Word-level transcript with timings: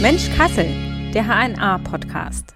Mensch 0.00 0.30
Kassel, 0.36 0.66
der 1.12 1.24
HNA-Podcast. 1.26 2.54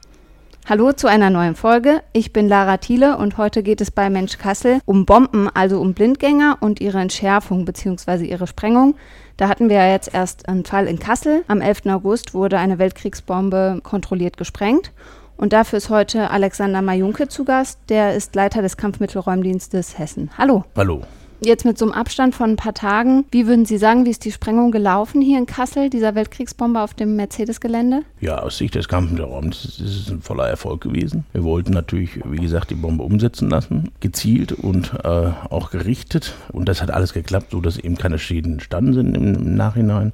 Hallo 0.69 0.93
zu 0.93 1.09
einer 1.09 1.29
neuen 1.29 1.57
Folge. 1.57 2.03
Ich 2.13 2.33
bin 2.33 2.49
Lara 2.49 2.77
Thiele 2.77 3.17
und 3.19 3.37
heute 3.37 3.63
geht 3.63 3.81
es 3.81 3.91
bei 3.91 4.09
Mensch 4.09 4.39
Kassel 4.39 4.81
um 4.85 5.05
Bomben, 5.05 5.51
also 5.53 5.81
um 5.81 5.93
Blindgänger 5.93 6.59
und 6.61 6.81
ihre 6.81 7.01
Entschärfung 7.01 7.65
bzw. 7.65 8.25
ihre 8.25 8.47
Sprengung. 8.47 8.95
Da 9.37 9.49
hatten 9.49 9.69
wir 9.69 9.77
ja 9.77 9.91
jetzt 9.91 10.15
erst 10.15 10.49
einen 10.49 10.65
Fall 10.65 10.87
in 10.87 10.99
Kassel. 10.99 11.45
Am 11.49 11.61
11. 11.61 11.87
August 11.87 12.33
wurde 12.33 12.59
eine 12.59 12.79
Weltkriegsbombe 12.79 13.81
kontrolliert 13.83 14.37
gesprengt. 14.37 14.93
Und 15.37 15.53
dafür 15.53 15.79
ist 15.79 15.91
heute 15.91 16.31
Alexander 16.31 16.81
Majunke 16.81 17.27
zu 17.27 17.45
Gast. 17.45 17.81
Der 17.89 18.15
ist 18.15 18.37
Leiter 18.37 18.63
des 18.63 18.77
Kampfmittelräumdienstes 18.77 19.99
Hessen. 19.99 20.31
Hallo. 20.39 20.65
Hallo. 20.77 21.03
Jetzt 21.45 21.65
mit 21.65 21.77
so 21.77 21.85
einem 21.85 21.93
Abstand 21.93 22.37
von 22.37 22.51
ein 22.51 22.57
paar 22.57 22.73
Tagen, 22.73 23.25
wie 23.33 23.49
würden 23.49 23.65
Sie 23.65 23.77
sagen, 23.77 24.07
wie 24.07 24.11
ist 24.11 24.25
die 24.25 24.31
Sprengung 24.31 24.71
gelaufen 24.71 25.21
hier 25.21 25.39
in 25.39 25.47
Kassel, 25.47 25.91
dieser 25.91 26.15
Weltkriegsbombe 26.15 26.81
auf 26.81 26.95
dem 26.95 27.17
Mercedes-Gelände? 27.17 28.03
Ja, 28.21 28.39
aus 28.39 28.59
Sicht 28.59 28.77
des 28.77 28.87
Kampfmittelraums 28.87 29.65
ist 29.65 29.81
es 29.81 30.09
ein 30.09 30.23
voller 30.23 30.47
Erfolg 30.47 30.83
gewesen. 30.83 31.25
Wir 31.33 31.43
wollten 31.43 31.73
natürlich, 31.73 32.21
wie 32.25 32.37
gesagt, 32.37 32.71
die 32.71 32.77
Bombe 32.77 33.03
umsetzen 33.03 33.51
lassen, 33.51 33.91
gezielt 33.99 34.53
und 34.53 34.93
äh, 35.03 35.33
auch 35.51 35.71
gerichtet. 35.71 36.35
Und 36.53 36.69
das 36.69 36.81
hat 36.81 36.93
alles 36.93 37.13
geklappt, 37.13 37.51
sodass 37.51 37.77
eben 37.77 37.99
keine 37.99 38.21
Schäden 38.21 38.53
entstanden 38.53 38.95
sind 38.95 39.17
im, 39.17 39.35
im 39.35 39.57
Nachhinein, 39.57 40.13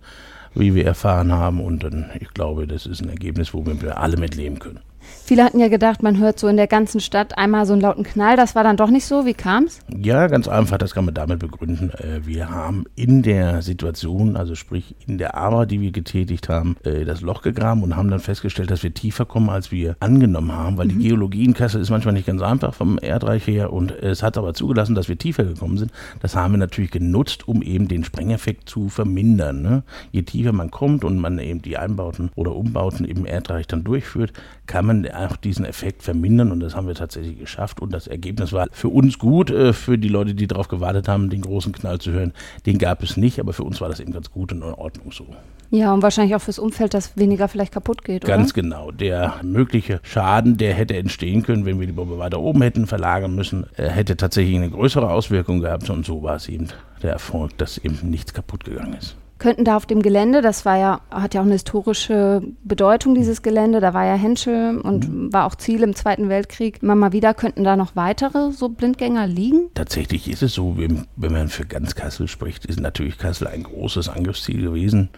wie 0.55 0.75
wir 0.75 0.87
erfahren 0.87 1.33
haben. 1.33 1.61
Und 1.61 1.85
dann, 1.85 2.07
ich 2.19 2.33
glaube, 2.33 2.67
das 2.67 2.87
ist 2.87 3.03
ein 3.03 3.11
Ergebnis, 3.11 3.53
wo 3.53 3.67
wir 3.67 3.99
alle 3.99 4.17
mitleben 4.17 4.61
können. 4.61 4.81
Viele 5.25 5.45
hatten 5.45 5.61
ja 5.61 5.69
gedacht, 5.69 6.03
man 6.03 6.19
hört 6.19 6.39
so 6.39 6.49
in 6.49 6.57
der 6.57 6.67
ganzen 6.67 7.01
Stadt 7.01 7.37
einmal 7.37 7.67
so 7.67 7.75
einen 7.75 7.83
lauten 7.83 8.03
Knall. 8.03 8.37
Das 8.37 8.55
war 8.55 8.65
dann 8.65 8.79
doch 8.79 8.89
nicht 8.89 9.05
so. 9.05 9.27
Wie 9.27 9.35
kam 9.35 9.65
es? 9.65 9.81
Ja, 9.95 10.27
ganz 10.27 10.49
einfach. 10.49 10.79
Das 10.79 10.95
kann 10.95 11.05
man 11.05 11.13
damit 11.13 11.39
begründen. 11.39 11.91
Äh, 11.91 12.27
wir 12.27 12.49
haben 12.49 12.85
in 12.97 13.23
der 13.23 13.61
Situation, 13.61 14.37
also 14.37 14.55
sprich 14.55 14.95
in 15.07 15.19
der 15.19 15.35
Arbeit, 15.35 15.71
die 15.71 15.81
wir 15.81 15.93
getätigt 15.93 16.49
haben, 16.49 16.77
äh, 16.83 17.05
das 17.05 17.21
Loch 17.21 17.43
gegraben 17.43 17.83
und 17.83 17.95
haben 17.95 18.11
dann 18.11 18.21
festgestellt, 18.21 18.71
dass 18.71 18.83
wir 18.83 18.95
tiefer 18.95 19.27
kommen, 19.27 19.51
als 19.51 19.71
wir 19.71 19.97
angenommen 20.01 20.53
haben, 20.53 20.79
weil 20.79 20.87
mhm. 20.87 20.99
die 20.99 21.09
Geologie 21.09 21.45
in 21.45 21.53
Kassel 21.53 21.83
ist 21.83 21.91
manchmal 21.91 22.15
nicht 22.15 22.27
ganz 22.27 22.41
einfach 22.41 22.73
vom 22.73 22.99
Erdreich 22.99 23.47
her 23.47 23.73
und 23.73 23.91
es 23.91 24.23
hat 24.23 24.39
aber 24.39 24.55
zugelassen, 24.55 24.95
dass 24.95 25.09
wir 25.09 25.19
tiefer 25.19 25.45
gekommen 25.45 25.77
sind. 25.77 25.93
Das 26.21 26.37
haben 26.37 26.55
wir 26.55 26.59
natürlich 26.59 26.91
genutzt, 26.91 27.47
um 27.47 27.61
eben 27.61 27.89
den 27.89 28.03
Sprengeffekt 28.03 28.69
zu 28.69 28.89
vermindern. 28.89 29.61
Ne? 29.61 29.83
Je 30.11 30.23
tiefer 30.23 30.53
man 30.53 30.71
kommt 30.71 31.05
und 31.05 31.19
man 31.19 31.39
eben 31.39 31.61
die 31.61 31.77
Einbauten 31.77 32.31
oder 32.35 32.55
Umbauten 32.55 33.05
im 33.05 33.27
Erdreich 33.27 33.67
dann 33.67 33.85
durchführt, 33.85 34.33
kann 34.69 34.87
man 34.87 35.11
auch 35.11 35.37
diesen 35.37 35.65
Effekt 35.65 36.03
vermindern 36.03 36.53
und 36.53 36.61
das 36.61 36.77
haben 36.77 36.87
wir 36.87 36.95
tatsächlich 36.95 37.39
geschafft 37.39 37.81
und 37.81 37.93
das 37.93 38.07
Ergebnis 38.07 38.53
war 38.53 38.69
für 38.71 38.89
uns 38.89 39.19
gut, 39.19 39.51
äh, 39.51 39.73
für 39.73 39.99
die 39.99 40.09
Leute, 40.09 40.35
die 40.35 40.47
darauf 40.47 40.69
gewartet 40.69 41.09
haben, 41.09 41.31
den 41.31 41.41
großen 41.41 41.73
Knall 41.73 41.99
zu 41.99 42.13
hören, 42.13 42.33
den 42.67 42.79
gab 42.79 43.03
es 43.03 43.17
nicht, 43.17 43.41
aber 43.41 43.53
für 43.53 43.65
uns 43.65 43.81
war 43.81 43.89
das 43.89 43.99
eben 43.99 44.13
ganz 44.13 44.31
gut 44.31 44.53
und 44.53 44.59
in 44.59 44.75
Ordnung 44.75 45.11
so. 45.11 45.27
Ja, 45.71 45.93
und 45.93 46.03
wahrscheinlich 46.03 46.35
auch 46.35 46.41
fürs 46.41 46.59
Umfeld, 46.59 46.95
dass 46.95 47.17
weniger 47.17 47.49
vielleicht 47.49 47.73
kaputt 47.73 48.05
geht, 48.05 48.25
oder? 48.25 48.37
Ganz 48.37 48.55
genau. 48.55 48.91
Der 48.91 49.37
mögliche 49.43 50.01
Schaden, 50.03 50.57
der 50.57 50.73
hätte 50.75 50.97
entstehen 50.97 51.43
können, 51.43 51.67
wenn 51.67 51.81
wir 51.81 51.87
die 51.87 51.93
Bombe 51.93 52.19
weiter 52.19 52.41
oben 52.41 52.63
hätten 52.63 52.87
verlagern 52.87 53.35
müssen, 53.35 53.67
äh, 53.77 53.89
hätte 53.89 54.17
tatsächlich 54.17 54.57
eine 54.57 54.71
größere 54.71 55.11
Auswirkung 55.11 55.61
gehabt 55.61 55.91
und 55.91 56.07
so 56.07 56.23
war 56.23 56.37
es 56.37 56.49
eben 56.49 56.69
der 57.03 57.13
Erfolg, 57.13 57.57
dass 57.59 57.79
eben 57.79 57.99
nichts 58.03 58.33
kaputt 58.33 58.65
gegangen 58.65 58.95
ist 58.95 59.17
könnten 59.39 59.65
da 59.65 59.77
auf 59.77 59.87
dem 59.87 60.03
Gelände, 60.03 60.43
das 60.43 60.65
war 60.65 60.77
ja, 60.77 61.01
hat 61.11 61.35
ja 61.35 61.41
auch 61.41 61.45
eine 61.45 61.55
historische 61.55 62.43
Bedeutung, 62.65 63.15
dieses 63.15 63.43
Gelände, 63.43 63.81
da 63.81 63.95
war 63.95 64.05
ja 64.05 64.15
Henschel 64.15 64.79
und 64.79 65.09
mhm. 65.09 65.33
war 65.33 65.47
auch 65.47 65.55
Ziel 65.55 65.83
im 65.83 65.95
Zweiten 65.95 66.29
Weltkrieg. 66.29 66.83
Immer 66.83 66.95
mal 66.95 67.13
wieder 67.13 67.35
könnten 67.35 67.65
da 67.65 67.77
noch 67.77 67.95
weitere 67.95 68.51
so 68.53 68.69
Blindgänger 68.69 69.27
liegen? 69.27 69.71
Tatsächlich 69.75 70.29
ist 70.29 70.43
es 70.43 70.55
so, 70.55 70.77
wenn, 70.77 71.07
wenn 71.17 71.33
man 71.33 71.49
für 71.49 71.65
ganz 71.65 71.95
Kassel 71.95 72.29
spricht, 72.29 72.67
ist 72.67 72.81
natürlich 72.81 73.19
Kassel 73.19 73.47
ein 73.47 73.63
großes 73.63 74.09
Angriffsziel 74.09 74.63
gewesen. 74.63 75.11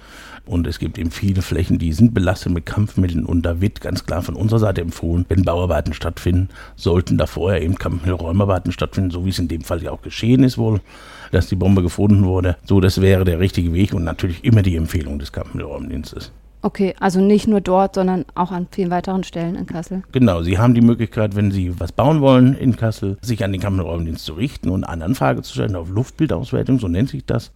Und 0.51 0.67
es 0.67 0.79
gibt 0.79 0.99
eben 0.99 1.11
viele 1.11 1.43
Flächen, 1.43 1.79
die 1.79 1.93
sind 1.93 2.13
belastet 2.13 2.53
mit 2.53 2.67
Kampfmitteln. 2.67 3.25
Und 3.25 3.43
da 3.43 3.61
wird 3.61 3.81
ganz 3.81 4.05
klar 4.05 4.23
von 4.23 4.35
unserer 4.35 4.59
Seite 4.59 4.81
empfohlen, 4.81 5.25
wenn 5.29 5.45
Bauarbeiten 5.45 5.93
stattfinden, 5.93 6.49
sollten 6.77 7.19
da 7.19 7.27
vorher 7.27 7.63
eben 7.63 7.77
Kampfmittelräumarbeiten 7.77 8.73
stattfinden, 8.73 9.11
so 9.11 9.25
wie 9.25 9.31
es 9.31 9.39
in 9.39 9.49
dem 9.49 9.63
Fall 9.63 9.83
ja 9.83 9.93
auch 9.93 10.03
geschehen 10.03 10.43
ist 10.43 10.59
wohl 10.59 10.81
dass 11.31 11.49
die 11.49 11.57
Bombe 11.57 11.83
gefunden 11.83 12.25
wurde. 12.25 12.57
So, 12.65 12.81
das 12.81 13.01
wäre 13.01 13.25
der 13.25 13.39
richtige 13.39 13.73
Weg 13.73 13.95
und 13.95 14.05
natürlich 14.05 14.45
immer 14.45 14.63
die 14.63 14.77
Empfehlung 14.77 15.19
des 15.19 15.33
Kampfmittelräumdienstes. 15.33 16.33
Okay, 16.63 16.95
also 17.01 17.21
nicht 17.21 17.47
nur 17.47 17.63
dort, 17.63 17.95
sondern 17.95 18.27
auch 18.35 18.51
an 18.51 18.67
vielen 18.71 18.91
weiteren 18.91 19.25
Stellen 19.25 19.55
in 19.55 19.65
Kassel. 19.65 20.03
Genau, 20.13 20.43
Sie 20.43 20.59
haben 20.59 20.75
die 20.75 20.83
Möglichkeit, 20.83 21.35
wenn 21.35 21.51
Sie 21.51 21.81
was 21.81 21.93
bauen 21.93 22.21
wollen 22.21 22.55
in 22.55 22.77
Kassel, 22.77 23.17
sich 23.23 23.43
an 23.43 23.53
den 23.53 23.63
Kampfmittelräumdienst 23.63 24.25
zu 24.25 24.35
richten 24.35 24.69
und 24.69 24.85
eine 24.85 25.05
Anfrage 25.05 25.41
zu 25.41 25.55
stellen 25.55 25.75
auf 25.75 25.89
Luftbildauswertung, 25.89 26.79
so 26.79 26.89
nennt 26.89 27.09
sich 27.09 27.25
das. 27.25 27.51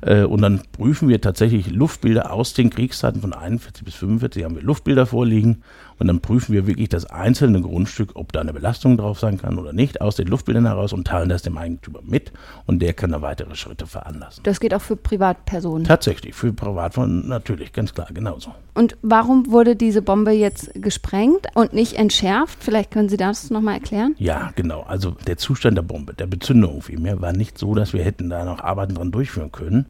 Äh, 0.00 0.24
und 0.24 0.42
dann 0.42 0.62
prüfen 0.72 1.08
wir 1.08 1.20
tatsächlich 1.20 1.70
Luftbilder 1.70 2.32
aus 2.32 2.54
den 2.54 2.70
Kriegszeiten 2.70 3.20
von 3.20 3.32
41 3.32 3.84
bis 3.84 3.94
45, 3.96 4.44
haben 4.44 4.56
wir 4.56 4.62
Luftbilder 4.62 5.06
vorliegen 5.06 5.62
und 5.98 6.06
dann 6.06 6.20
prüfen 6.20 6.52
wir 6.52 6.66
wirklich 6.66 6.88
das 6.88 7.06
einzelne 7.06 7.60
Grundstück, 7.60 8.12
ob 8.14 8.32
da 8.32 8.40
eine 8.40 8.52
Belastung 8.52 8.96
drauf 8.96 9.18
sein 9.18 9.38
kann 9.38 9.58
oder 9.58 9.72
nicht, 9.72 10.00
aus 10.00 10.16
den 10.16 10.28
Luftbildern 10.28 10.66
heraus 10.66 10.92
und 10.92 11.06
teilen 11.06 11.28
das 11.28 11.42
dem 11.42 11.56
Eigentümer 11.58 12.00
mit 12.02 12.32
und 12.66 12.80
der 12.80 12.92
kann 12.92 13.12
da 13.12 13.22
weitere 13.22 13.54
Schritte 13.54 13.86
veranlassen. 13.86 14.42
Das 14.44 14.60
geht 14.60 14.74
auch 14.74 14.80
für 14.80 14.96
Privatpersonen? 14.96 15.84
Tatsächlich, 15.84 16.34
für 16.34 16.52
Privatpersonen 16.52 17.28
natürlich, 17.28 17.72
ganz 17.72 17.94
klar, 17.94 18.08
genauso. 18.12 18.54
Und 18.74 18.96
warum 19.02 19.50
wurde 19.50 19.74
diese 19.74 20.02
Bombe 20.02 20.30
jetzt 20.30 20.70
gesprengt 20.74 21.46
und 21.54 21.72
nicht 21.72 21.94
entschärft? 21.94 22.62
Vielleicht 22.62 22.90
können 22.90 23.08
Sie 23.08 23.16
das 23.16 23.50
nochmal 23.50 23.74
erklären? 23.74 24.14
Ja, 24.18 24.52
genau. 24.54 24.82
Also 24.82 25.16
der 25.26 25.36
Zustand 25.36 25.76
der 25.76 25.82
Bombe, 25.82 26.14
der 26.14 26.26
Bezündung 26.26 26.80
vielmehr, 26.82 27.20
war 27.20 27.32
nicht 27.32 27.58
so, 27.58 27.74
dass 27.74 27.92
wir 27.92 28.04
hätten 28.04 28.30
da 28.30 28.44
noch 28.44 28.60
Arbeiten 28.60 28.94
dran 28.94 29.10
durchführen 29.10 29.50
können. 29.50 29.86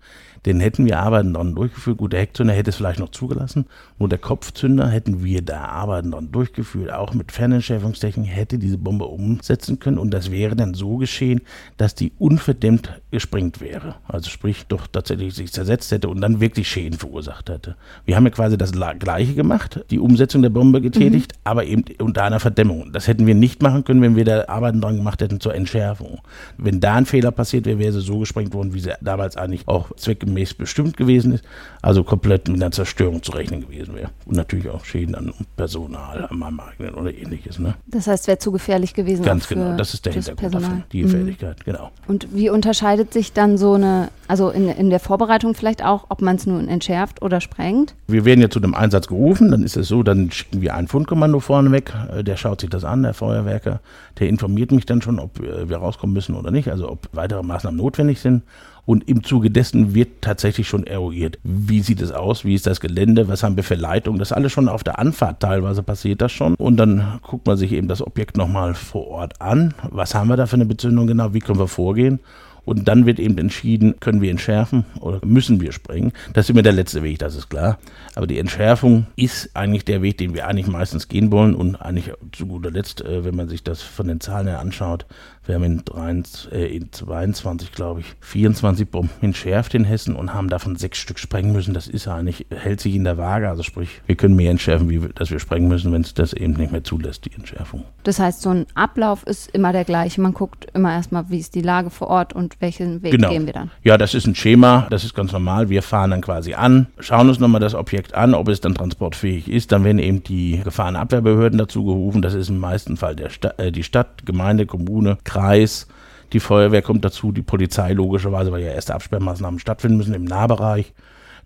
Den 0.47 0.61
hätten 0.61 0.87
wir 0.87 1.01
Arbeiten 1.01 1.35
dran 1.35 1.55
durchgeführt. 1.55 1.99
Gut, 1.99 2.13
der 2.13 2.21
Heckzünder 2.21 2.55
hätte 2.55 2.71
es 2.71 2.77
vielleicht 2.77 3.01
noch 3.01 3.11
zugelassen. 3.11 3.67
Nur 3.99 4.09
der 4.09 4.19
Kopfzünder 4.19 4.89
hätten 4.89 5.25
wir 5.25 5.43
da 5.43 5.65
Arbeiten 5.65 6.13
dran 6.13 6.31
durchgeführt. 6.31 6.93
Auch 6.93 7.13
mit 7.13 7.33
Fernentschärfungstechnik 7.33 8.29
hätte 8.29 8.59
diese 8.59 8.79
Bombe 8.79 9.07
umsetzen 9.07 9.79
können. 9.79 9.99
Und 9.99 10.13
das 10.13 10.31
wäre 10.31 10.57
dann 10.57 10.75
so 10.75 10.97
geschehen, 10.97 11.41
dass 11.77 11.95
die 11.95 12.13
unverdämmt 12.19 13.01
gesprengt 13.11 13.61
wäre. 13.61 13.97
Also 14.07 14.31
sprich, 14.31 14.67
doch 14.69 14.87
tatsächlich 14.87 15.35
sich 15.35 15.53
zersetzt 15.53 15.91
hätte 15.91 16.09
und 16.09 16.21
dann 16.21 16.41
wirklich 16.41 16.69
Schäden 16.69 16.99
verursacht 16.99 17.51
hätte. 17.51 17.77
Wir 18.05 18.17
haben 18.17 18.25
ja 18.25 18.31
quasi 18.31 18.57
das 18.57 18.73
Gleiche 18.73 19.35
gemacht, 19.35 19.85
die 19.91 19.99
Umsetzung 19.99 20.43
der 20.43 20.51
Bombe 20.51 20.81
getätigt, 20.81 21.33
mhm. 21.33 21.41
aber 21.45 21.65
eben 21.65 21.85
unter 22.01 22.25
einer 22.25 22.41
Verdämmung. 22.41 22.93
Das 22.93 23.09
hätten 23.09 23.27
wir 23.27 23.35
nicht 23.35 23.63
machen 23.63 23.85
können, 23.85 24.03
wenn 24.03 24.17
wir 24.17 24.25
da 24.25 24.45
Arbeiten 24.49 24.81
dran 24.81 24.97
gemacht 24.97 25.21
hätten 25.21 25.41
zur 25.41 25.55
Entschärfung. 25.55 26.21
Wenn 26.57 26.81
da 26.81 26.95
ein 26.95 27.07
Fehler 27.07 27.31
passiert 27.31 27.67
wäre, 27.67 27.79
wäre 27.79 27.93
sie 27.93 28.01
so 28.01 28.21
gesprengt 28.21 28.55
worden, 28.55 28.75
wie 28.75 28.81
sie 28.81 28.93
damals 29.01 29.37
eigentlich 29.37 29.67
auch 29.67 29.95
zweckgemäß 29.97 30.28
gemäß 30.29 30.55
bestimmt 30.55 30.97
gewesen 30.97 31.33
ist, 31.33 31.45
also 31.83 32.05
komplett 32.05 32.49
mit 32.49 32.63
einer 32.63 32.71
Zerstörung 32.71 33.23
zu 33.23 33.33
rechnen 33.33 33.63
gewesen 33.63 33.95
wäre. 33.95 34.11
Und 34.27 34.37
natürlich 34.37 34.69
auch 34.69 34.85
Schäden 34.85 35.15
an 35.15 35.33
Personal, 35.57 36.27
an 36.31 36.39
meinem 36.39 36.61
eigenen 36.61 36.95
oder 36.95 37.13
ähnliches. 37.13 37.59
Ne? 37.59 37.75
Das 37.87 38.07
heißt, 38.07 38.27
wäre 38.27 38.39
zu 38.39 38.53
gefährlich 38.53 38.95
gewesen. 38.95 39.25
Ganz 39.25 39.49
genau, 39.49 39.77
das 39.77 39.95
ist 39.95 40.07
der 40.07 40.13
Hintergrund 40.13 40.41
Personal. 40.41 40.71
davon, 40.71 40.85
die 40.93 41.03
Gefährlichkeit, 41.03 41.59
mhm. 41.61 41.65
genau. 41.65 41.91
Und 42.07 42.29
wie 42.35 42.51
unterscheidet 42.51 43.13
sich 43.13 43.33
dann 43.33 43.59
so 43.59 43.75
eine, 43.75 44.11
also 44.27 44.51
in, 44.51 44.69
in 44.69 44.91
der 44.91 45.01
Vorbereitung 45.01 45.55
vielleicht 45.55 45.85
auch, 45.85 46.07
ob 46.09 46.23
man 46.23 46.37
es 46.37 46.47
nun 46.47 46.69
entschärft 46.69 47.23
oder 47.23 47.41
sprengt? 47.41 47.95
Wir 48.07 48.25
werden 48.25 48.41
ja 48.41 48.51
zu 48.51 48.59
einem 48.59 48.75
Einsatz 48.75 49.09
gerufen, 49.09 49.51
dann 49.51 49.63
ist 49.63 49.77
es 49.77 49.89
so, 49.89 50.03
dann 50.03 50.31
schicken 50.31 50.61
wir 50.61 50.75
ein 50.75 50.89
Fundkommando 50.89 51.41
vorneweg, 51.41 51.93
äh, 52.13 52.23
der 52.23 52.37
schaut 52.37 52.61
sich 52.61 52.71
das 52.71 52.85
an, 52.85 53.03
der 53.03 53.15
Feuerwerker, 53.15 53.81
der 54.19 54.29
informiert 54.29 54.73
mich 54.73 54.87
dann 54.87 55.03
schon, 55.03 55.19
ob 55.19 55.41
wir 55.41 55.77
rauskommen 55.77 56.15
müssen 56.15 56.35
oder 56.35 56.51
nicht, 56.51 56.69
also 56.69 56.91
ob 56.91 57.09
weitere 57.13 57.43
Maßnahmen 57.43 57.79
notwendig 57.79 58.21
sind. 58.21 58.43
Und 58.89 59.07
im 59.07 59.23
Zuge 59.23 59.51
dessen 59.51 59.95
wird 59.95 60.23
tatsächlich 60.23 60.67
schon 60.67 60.87
eruiert. 60.87 61.39
Wie 61.43 61.83
sieht 61.83 62.01
es 62.01 62.11
aus? 62.11 62.47
Wie 62.47 62.55
ist 62.55 62.67
das 62.67 62.81
Gelände? 62.81 63.29
Was 63.29 63.43
haben 63.43 63.55
wir 63.57 63.63
für 63.63 63.75
Leitungen? 63.75 64.19
Das 64.19 64.33
alles 64.33 64.51
schon 64.51 64.67
auf 64.67 64.83
der 64.83 64.99
Anfahrt 64.99 65.41
teilweise 65.41 65.83
passiert 65.83 66.23
das 66.23 66.33
schon. 66.33 66.55
Und 66.55 66.79
dann 66.79 67.21
guckt 67.21 67.47
man 67.47 67.59
sich 67.59 67.73
eben 67.73 67.87
das 67.87 68.01
Objekt 68.01 68.39
nochmal 68.39 68.73
vor 68.73 69.09
Ort 69.09 69.43
an. 69.43 69.75
Was 69.91 70.15
haben 70.15 70.29
wir 70.29 70.39
da 70.39 70.47
für 70.47 70.57
eine 70.57 70.65
Bezündung 70.65 71.07
genau? 71.07 71.35
Wie 71.35 71.41
können 71.41 71.59
wir 71.59 71.69
vorgehen? 71.69 72.21
Und 72.65 72.89
dann 72.89 73.05
wird 73.05 73.19
eben 73.19 73.37
entschieden, 73.37 73.99
können 73.99 74.21
wir 74.23 74.31
entschärfen 74.31 74.85
oder 75.01 75.21
müssen 75.25 75.61
wir 75.61 75.73
sprengen. 75.73 76.13
Das 76.35 76.47
ist 76.47 76.51
immer 76.51 76.61
der 76.63 76.73
letzte 76.73 77.03
Weg, 77.03 77.19
das 77.19 77.35
ist 77.35 77.49
klar. 77.49 77.79
Aber 78.15 78.27
die 78.27 78.39
Entschärfung 78.39 79.07
ist 79.17 79.55
eigentlich 79.55 79.87
der 79.87 80.03
Weg, 80.03 80.19
den 80.19 80.35
wir 80.35 80.47
eigentlich 80.47 80.67
meistens 80.67 81.09
gehen 81.09 81.31
wollen. 81.31 81.55
Und 81.55 81.77
eigentlich 81.77 82.13
zu 82.33 82.47
guter 82.47 82.71
Letzt, 82.71 83.03
äh, 83.03 83.25
wenn 83.25 83.37
man 83.37 83.49
sich 83.49 83.65
das 83.65 83.81
von 83.83 84.07
den 84.09 84.21
Zahlen 84.21 84.49
her 84.49 84.61
anschaut, 84.61 85.07
wir 85.49 85.55
haben 85.55 85.65
in, 85.65 85.85
23, 85.85 86.53
äh, 86.53 86.67
in 86.77 86.93
22, 86.93 87.73
glaube 87.73 88.01
ich, 88.01 88.07
24 88.21 88.89
Bomben 88.91 89.11
entschärft 89.23 89.75
in 89.75 89.85
Hessen 89.85 90.15
und 90.15 90.35
haben 90.35 90.51
davon 90.51 90.77
sechs 90.77 90.99
Stück 90.99 91.19
sprengen 91.19 91.53
müssen. 91.53 91.73
Das 91.73 91.89
ist 91.89 92.07
eigentlich, 92.07 92.47
hält 92.51 92.81
sich 92.81 92.95
in 92.95 93.05
der 93.05 93.17
Waage. 93.17 93.49
Also 93.49 93.63
sprich, 93.63 94.03
wir 94.07 94.15
können 94.15 94.37
mehr 94.37 94.51
entschärfen, 94.51 94.91
wie 94.91 95.09
dass 95.15 95.31
wir 95.31 95.39
sprengen 95.39 95.69
müssen, 95.69 95.91
wenn 95.91 96.03
es 96.03 96.13
das 96.13 96.35
eben 96.35 96.53
nicht 96.53 96.71
mehr 96.71 96.85
zulässt, 96.85 97.25
die 97.25 97.33
Entschärfung. 97.33 97.85
Das 98.05 98.19
heißt, 98.19 98.43
so 98.43 98.51
ein 98.51 98.67
Ablauf 98.75 99.23
ist 99.25 99.51
immer 99.53 99.73
der 99.73 99.85
gleiche. 99.85 100.21
Man 100.21 100.35
guckt 100.35 100.67
immer 100.75 100.93
erstmal, 100.93 101.31
wie 101.31 101.39
ist 101.39 101.55
die 101.55 101.63
Lage 101.63 101.89
vor 101.89 102.09
Ort 102.09 102.35
und 102.35 102.61
welchen 102.61 103.03
Weg 103.03 103.13
genau. 103.13 103.31
gehen 103.31 103.47
wir 103.47 103.55
dann. 103.55 103.71
Ja, 103.83 103.97
das 103.97 104.13
ist 104.13 104.27
ein 104.27 104.35
Schema, 104.35 104.87
das 104.91 105.05
ist 105.05 105.15
ganz 105.15 105.33
normal. 105.33 105.71
Wir 105.71 105.83
fahren 105.83 106.11
dann 106.11 106.21
quasi 106.21 106.55
an, 106.55 106.89
schauen 107.01 107.29
uns 107.29 107.39
nochmal 107.39 107.61
das 107.61 107.75
Objekt 107.75 108.15
an, 108.15 108.35
ob 108.35 108.49
es 108.49 108.61
dann 108.61 108.75
transportfähig 108.75 109.49
ist. 109.49 109.73
Dann 109.73 109.83
werden 109.85 109.99
eben 109.99 110.23
die 110.23 110.61
Gefahrenabwehrbehörden 110.63 111.59
dazu 111.59 111.87
gerufen. 111.87 112.21
Das 112.21 112.35
ist 112.35 112.51
im 112.51 112.59
meisten 112.59 112.99
Fall 112.99 113.17
der 113.17 113.31
Sta 113.31 113.55
äh, 113.57 113.73
die 113.73 113.83
Stadt, 113.83 114.27
Gemeinde, 114.27 114.67
Kommune, 114.67 115.17
Kreis 115.25 115.38
Kreis, 115.39 115.87
Die 116.33 116.41
Feuerwehr 116.41 116.83
kommt 116.83 117.05
dazu, 117.05 117.33
die 117.33 117.43
Polizei 117.43 117.93
logischerweise, 117.93 118.53
weil 118.53 118.63
ja 118.63 118.73
erste 118.73 118.95
Absperrmaßnahmen 118.95 119.61
stattfinden 119.61 119.97
müssen 119.97 120.15
im 120.15 120.25
Nahbereich. 120.25 120.93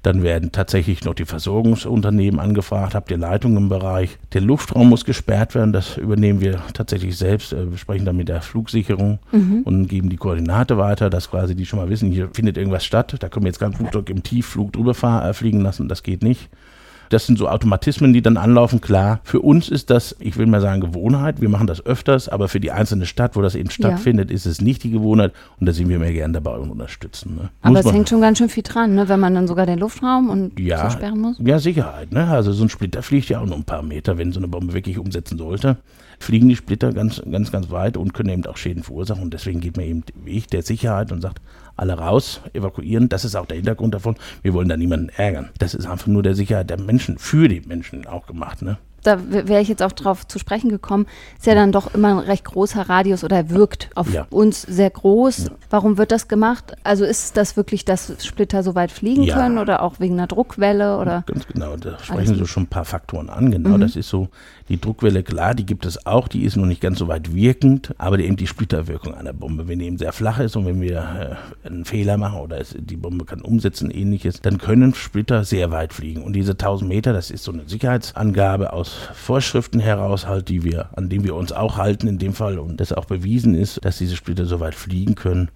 Dann 0.03 0.25
werden 0.25 0.51
tatsächlich 0.51 1.05
noch 1.05 1.15
die 1.15 1.27
Versorgungsunternehmen 1.27 2.41
angefragt. 2.41 2.97
Habt 2.97 3.13
ihr 3.13 3.19
Leitungen 3.19 3.59
im 3.59 3.69
Bereich? 3.69 4.19
Der 4.33 4.41
Luftraum 4.41 4.89
muss 4.89 5.05
gesperrt 5.05 5.55
werden. 5.55 5.73
Das 5.73 5.97
übernehmen 5.97 6.41
wir 6.41 6.61
tatsächlich 6.75 7.17
selbst. 7.17 7.53
Äh, 7.53 7.71
wir 7.71 7.79
sprechen 7.79 8.05
dann 8.05 8.17
mit 8.17 8.29
der 8.29 8.43
Flugsicherung 8.43 9.21
mhm. 9.31 9.61
und 9.63 9.87
geben 9.87 10.09
die 10.09 10.17
Koordinate 10.17 10.79
weiter, 10.79 11.09
dass 11.09 11.31
quasi 11.31 11.55
die 11.55 11.67
schon 11.67 11.79
mal 11.79 11.89
wissen, 11.89 12.11
hier 12.11 12.31
findet 12.33 12.57
irgendwas 12.57 12.85
statt. 12.85 13.15
Da 13.21 13.29
können 13.29 13.45
wir 13.45 13.51
jetzt 13.51 13.61
kein 13.61 13.75
Flugzeug 13.75 14.11
im 14.11 14.25
Tiefflug 14.25 14.73
drüber 14.73 14.95
fahr, 14.95 15.29
äh, 15.29 15.35
fliegen 15.35 15.61
lassen. 15.61 15.89
Das 15.89 16.03
geht 16.03 16.25
nicht. 16.25 16.49
Das 17.13 17.27
sind 17.27 17.39
so 17.39 17.49
Automatismen, 17.49 18.13
die 18.13 18.23
dann 18.23 18.39
anlaufen. 18.39 18.81
Klar, 18.81 19.21
für 19.23 19.41
uns 19.41 19.69
ist 19.69 19.91
das, 19.91 20.17
ich 20.19 20.39
will 20.39 20.47
mal 20.47 20.63
sagen, 20.63 20.81
Gewohnheit. 20.81 21.41
Wir 21.43 21.51
machen 21.51 21.67
das 21.67 21.85
öfters, 21.85 22.29
aber 22.29 22.49
für 22.49 22.59
die 22.59 22.71
einzelne 22.71 23.05
Stadt, 23.05 23.37
wo 23.37 23.43
das 23.43 23.55
eben 23.55 23.69
stattfindet, 23.69 24.31
ja. 24.31 24.37
ist 24.37 24.47
es 24.47 24.63
nicht 24.63 24.83
die 24.83 24.91
Gewohnheit. 24.91 25.33
Und 25.61 25.67
da 25.67 25.73
sind 25.73 25.91
wir 25.91 25.99
mehr 25.99 26.13
gerne 26.13 26.33
dabei 26.33 26.57
und 26.57 26.71
unterstützen. 26.71 27.37
Ne? 27.37 27.51
Aber 27.61 27.81
es 27.81 27.93
hängt 27.93 28.09
schon 28.09 28.23
ganz 28.23 28.39
schön 28.39 28.49
viel 28.49 28.63
dran, 28.63 28.95
ne? 28.95 29.09
wenn 29.11 29.21
man 29.21 29.35
dann 29.35 29.47
sogar 29.47 29.67
den 29.67 29.79
Luftraum 29.79 30.31
und 30.31 30.59
ja, 30.59 30.89
so 30.89 30.97
sperren 30.97 31.21
muss. 31.21 31.37
Ja, 31.39 31.59
Sicherheit. 31.59 32.13
Ne? 32.13 32.27
Also 32.29 32.53
so 32.53 32.65
ein 32.65 32.71
Splitter 32.71 33.03
fliegt 33.03 33.29
ja 33.29 33.41
auch 33.41 33.47
nur 33.47 33.57
ein 33.57 33.65
paar 33.65 33.83
Meter, 33.83 34.17
wenn 34.17 34.33
so 34.33 34.41
eine 34.41 34.49
Bombe 34.49 34.73
wirklich 34.73 34.99
umsetzen 34.99 35.37
sollte 35.37 35.77
fliegen 36.23 36.49
die 36.49 36.57
Splitter 36.57 36.93
ganz, 36.93 37.21
ganz, 37.31 37.53
ganz 37.53 37.71
weit 37.71 37.97
und 37.97 38.15
können 38.15 38.31
eben 38.31 38.47
auch 38.47 38.57
Schäden 38.57 38.83
verursachen. 38.83 39.25
Und 39.25 39.35
deswegen 39.35 39.61
geht 39.61 39.77
man 39.77 39.87
eben 39.87 40.05
den 40.07 40.25
Weg 40.25 40.49
der 40.49 40.63
Sicherheit 40.63 41.13
und 41.13 41.21
sagt, 41.21 41.41
alle 41.77 41.95
raus, 41.95 42.41
evakuieren. 42.53 43.09
Das 43.09 43.25
ist 43.25 43.37
auch 43.37 43.47
der 43.47 43.57
Hintergrund 43.57 43.95
davon. 43.95 44.17
Wir 44.43 44.55
wollen 44.55 44.69
da 44.69 44.77
niemanden 44.77 45.09
ärgern. 45.11 45.51
Das 45.59 45.75
ist 45.75 45.87
einfach 45.87 46.07
nur 46.07 46.23
der 46.23 46.35
Sicherheit 46.35 46.71
der 46.71 46.81
Menschen, 46.81 47.19
für 47.19 47.49
die 47.49 47.61
Menschen 47.61 48.07
auch 48.07 48.27
gemacht. 48.27 48.63
Ne? 48.63 48.79
da 49.03 49.19
wäre 49.31 49.61
ich 49.61 49.69
jetzt 49.69 49.83
auch 49.83 49.93
drauf 49.93 50.27
zu 50.27 50.39
sprechen 50.39 50.71
gekommen, 50.71 51.07
ist 51.37 51.47
ja 51.47 51.55
dann 51.55 51.73
doch 51.73 51.93
immer 51.95 52.09
ein 52.09 52.19
recht 52.19 52.45
großer 52.45 52.89
Radius 52.89 53.25
oder 53.25 53.51
wirkt 53.51 53.91
auf 53.95 54.13
ja. 54.13 54.27
uns 54.31 54.63
sehr 54.63 54.91
groß. 54.91 55.47
Ja. 55.47 55.51
Warum 55.71 55.99
wird 55.99 56.13
das 56.13 56.29
gemacht? 56.29 56.77
Also 56.85 57.05
ist 57.05 57.37
das 57.37 57.57
wirklich, 57.57 57.85
dass 57.85 58.13
Splitter 58.25 58.63
so 58.63 58.75
weit 58.75 58.93
fliegen 58.93 59.25
ja. 59.25 59.35
können 59.37 59.59
oder 59.59 59.83
auch 59.83 59.99
wegen 59.99 60.15
einer 60.15 60.29
Druckwelle 60.29 60.99
oder? 60.99 61.25
Ganz 61.27 61.47
genau, 61.47 61.77
da 61.77 61.99
sprechen 61.99 62.37
Sie 62.37 62.47
schon 62.47 62.65
ein 62.65 62.69
paar 62.69 62.85
Faktoren 62.85 63.29
an. 63.29 63.51
Genau, 63.51 63.71
mhm. 63.71 63.81
das 63.81 63.97
ist 63.97 64.09
so 64.09 64.29
die 64.69 64.81
Druckwelle, 64.81 65.23
klar, 65.23 65.55
die 65.55 65.67
gibt 65.67 65.85
es 65.87 66.07
auch, 66.07 66.29
die 66.29 66.45
ist 66.45 66.57
noch 66.57 66.67
nicht 66.67 66.81
ganz 66.81 66.99
so 66.99 67.09
weit 67.09 67.35
wirkend, 67.35 67.95
aber 67.99 68.19
eben 68.19 68.37
die 68.37 68.47
Splitterwirkung 68.47 69.15
einer 69.15 69.33
Bombe, 69.33 69.69
wenn 69.69 69.79
die 69.79 69.87
eben 69.87 69.99
sehr 69.99 70.13
flach 70.13 70.39
ist 70.39 70.57
und 70.57 70.67
wenn 70.67 70.81
wir 70.81 71.39
äh, 71.65 71.67
einen 71.67 71.85
Fehler 71.85 72.17
machen 72.17 72.41
oder 72.41 72.61
es, 72.61 72.75
die 72.79 72.97
Bombe 72.97 73.25
kann 73.25 73.41
umsetzen, 73.41 73.91
ähnliches, 73.91 74.41
dann 74.41 74.59
können 74.59 74.95
Splitter 74.95 75.45
sehr 75.45 75.71
weit 75.71 75.93
fliegen. 75.93 76.23
Und 76.23 76.35
diese 76.35 76.53
1000 76.53 76.89
Meter, 76.89 77.13
das 77.13 77.31
ist 77.31 77.45
so 77.45 77.53
eine 77.53 77.69
Sicherheitsangabe 77.69 78.73
aus 78.73 78.93
Vorschriften 79.15 79.81
heraus, 79.81 80.27
halt, 80.27 80.49
die 80.49 80.63
wir, 80.65 80.91
an 80.97 81.09
denen 81.09 81.25
wir 81.25 81.35
uns 81.35 81.53
auch 81.53 81.77
halten 81.77 82.07
in 82.07 82.19
dem 82.19 82.33
Fall 82.33 82.59
und 82.59 82.81
das 82.81 82.93
auch 82.93 83.07
bewiesen 83.07 83.55
ist, 83.55 83.85
dass 83.85 83.99
diese 83.99 84.17
Splitter 84.17 84.47
so 84.47 84.61
weit 84.61 84.75
fliegen 84.75 85.15
können. 85.15 85.51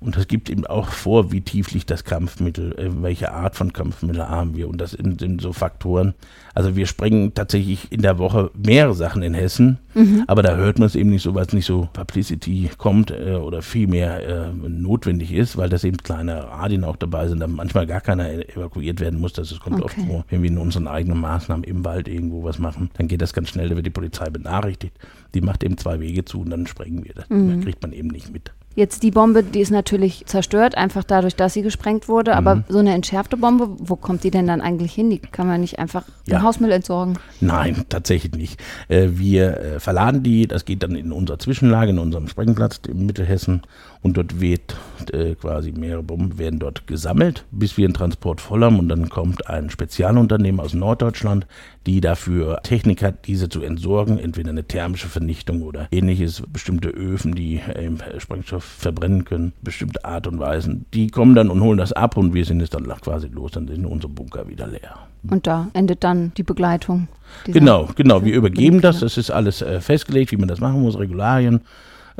Und 0.00 0.16
das 0.16 0.28
gibt 0.28 0.48
eben 0.48 0.64
auch 0.64 0.88
vor, 0.88 1.32
wie 1.32 1.40
tief 1.40 1.72
liegt 1.72 1.90
das 1.90 2.04
Kampfmittel, 2.04 2.72
äh, 2.78 3.02
welche 3.02 3.32
Art 3.32 3.56
von 3.56 3.72
Kampfmittel 3.72 4.28
haben 4.28 4.56
wir. 4.56 4.68
Und 4.68 4.80
das 4.80 4.92
sind, 4.92 5.40
so 5.40 5.52
Faktoren. 5.52 6.14
Also 6.58 6.74
wir 6.74 6.86
sprengen 6.86 7.34
tatsächlich 7.34 7.92
in 7.92 8.02
der 8.02 8.18
Woche 8.18 8.50
mehrere 8.52 8.92
Sachen 8.92 9.22
in 9.22 9.32
Hessen, 9.32 9.78
mhm. 9.94 10.24
aber 10.26 10.42
da 10.42 10.56
hört 10.56 10.80
man 10.80 10.86
es 10.86 10.96
eben 10.96 11.10
nicht 11.10 11.22
so, 11.22 11.32
weil 11.36 11.46
es 11.46 11.52
nicht 11.52 11.66
so 11.66 11.88
Publicity 11.92 12.68
kommt 12.78 13.12
äh, 13.12 13.34
oder 13.34 13.62
viel 13.62 13.86
mehr 13.86 14.26
äh, 14.26 14.68
notwendig 14.68 15.32
ist, 15.32 15.56
weil 15.56 15.68
das 15.68 15.84
eben 15.84 15.98
kleine 15.98 16.48
Radien 16.48 16.82
auch 16.82 16.96
dabei 16.96 17.28
sind, 17.28 17.38
da 17.38 17.46
manchmal 17.46 17.86
gar 17.86 18.00
keiner 18.00 18.28
evakuiert 18.28 18.98
werden 18.98 19.20
muss. 19.20 19.34
Das 19.34 19.56
kommt 19.60 19.76
okay. 19.76 19.84
oft 19.84 20.08
vor, 20.08 20.24
wenn 20.30 20.42
wir 20.42 20.50
in 20.50 20.58
unseren 20.58 20.88
eigenen 20.88 21.20
Maßnahmen 21.20 21.62
im 21.62 21.84
Wald 21.84 22.08
irgendwo 22.08 22.42
was 22.42 22.58
machen, 22.58 22.90
dann 22.98 23.06
geht 23.06 23.22
das 23.22 23.32
ganz 23.32 23.50
schnell, 23.50 23.68
da 23.68 23.76
wird 23.76 23.86
die 23.86 23.90
Polizei 23.90 24.28
benachrichtigt. 24.28 24.96
Die 25.34 25.40
macht 25.40 25.62
eben 25.62 25.78
zwei 25.78 26.00
Wege 26.00 26.24
zu 26.24 26.40
und 26.40 26.50
dann 26.50 26.66
sprengen 26.66 27.04
wir 27.04 27.14
das. 27.14 27.30
Mhm. 27.30 27.60
Da 27.60 27.64
kriegt 27.66 27.82
man 27.82 27.92
eben 27.92 28.08
nicht 28.08 28.32
mit. 28.32 28.50
Jetzt 28.78 29.02
die 29.02 29.10
Bombe, 29.10 29.42
die 29.42 29.58
ist 29.58 29.72
natürlich 29.72 30.24
zerstört, 30.26 30.76
einfach 30.76 31.02
dadurch, 31.02 31.34
dass 31.34 31.52
sie 31.52 31.62
gesprengt 31.62 32.06
wurde. 32.06 32.36
Aber 32.36 32.54
mhm. 32.54 32.64
so 32.68 32.78
eine 32.78 32.94
entschärfte 32.94 33.36
Bombe, 33.36 33.70
wo 33.76 33.96
kommt 33.96 34.22
die 34.22 34.30
denn 34.30 34.46
dann 34.46 34.60
eigentlich 34.60 34.92
hin? 34.92 35.10
Die 35.10 35.18
kann 35.18 35.48
man 35.48 35.60
nicht 35.60 35.80
einfach 35.80 36.04
ja. 36.26 36.38
Hausmüll 36.48 36.72
entsorgen. 36.72 37.18
Nein, 37.40 37.84
tatsächlich 37.88 38.32
nicht. 38.32 38.60
Äh, 38.88 39.08
wir 39.12 39.58
äh, 39.58 39.80
verladen 39.80 40.22
die, 40.22 40.46
das 40.46 40.64
geht 40.64 40.82
dann 40.82 40.94
in 40.94 41.12
unserer 41.12 41.38
Zwischenlage, 41.38 41.90
in 41.90 41.98
unserem 41.98 42.28
Sprengplatz 42.28 42.80
in 42.88 43.04
Mittelhessen. 43.04 43.62
Und 44.00 44.16
dort 44.16 44.40
wird 44.40 44.76
äh, 45.12 45.34
quasi 45.34 45.72
mehrere 45.72 46.02
Bomben 46.02 46.38
werden 46.38 46.60
dort 46.60 46.86
gesammelt, 46.86 47.44
bis 47.50 47.76
wir 47.76 47.84
einen 47.84 47.94
Transport 47.94 48.40
voll 48.40 48.62
haben. 48.62 48.78
Und 48.78 48.88
dann 48.88 49.08
kommt 49.08 49.48
ein 49.48 49.70
Spezialunternehmen 49.70 50.60
aus 50.60 50.74
Norddeutschland, 50.74 51.46
die 51.86 52.00
dafür 52.00 52.60
Technik 52.62 53.02
hat, 53.02 53.26
diese 53.26 53.48
zu 53.48 53.62
entsorgen, 53.62 54.18
entweder 54.18 54.50
eine 54.50 54.64
thermische 54.64 55.08
Vernichtung 55.08 55.62
oder 55.62 55.88
ähnliches, 55.90 56.42
bestimmte 56.52 56.88
Öfen, 56.90 57.34
die 57.34 57.56
äh, 57.56 57.90
Sprengstoff 58.18 58.64
verbrennen 58.64 59.24
können, 59.24 59.52
bestimmte 59.62 60.04
Art 60.04 60.26
und 60.26 60.38
Weisen. 60.38 60.86
Die 60.94 61.08
kommen 61.08 61.34
dann 61.34 61.50
und 61.50 61.60
holen 61.60 61.78
das 61.78 61.92
ab 61.92 62.16
und 62.16 62.34
wir 62.34 62.44
sind 62.44 62.60
es 62.60 62.70
dann 62.70 62.86
quasi 63.00 63.28
los, 63.28 63.52
dann 63.52 63.66
sind 63.66 63.84
unsere 63.84 64.12
Bunker 64.12 64.48
wieder 64.48 64.66
leer. 64.66 65.08
Und 65.28 65.46
da 65.46 65.68
endet 65.72 66.04
dann 66.04 66.32
die 66.36 66.44
Begleitung. 66.44 67.08
Genau, 67.44 67.88
genau. 67.96 68.24
Wir 68.24 68.34
übergeben 68.34 68.80
das. 68.80 69.00
Das 69.00 69.18
ist 69.18 69.30
alles 69.30 69.60
äh, 69.62 69.80
festgelegt, 69.80 70.30
wie 70.30 70.36
man 70.36 70.48
das 70.48 70.60
machen 70.60 70.80
muss, 70.80 70.98
Regularien 70.98 71.60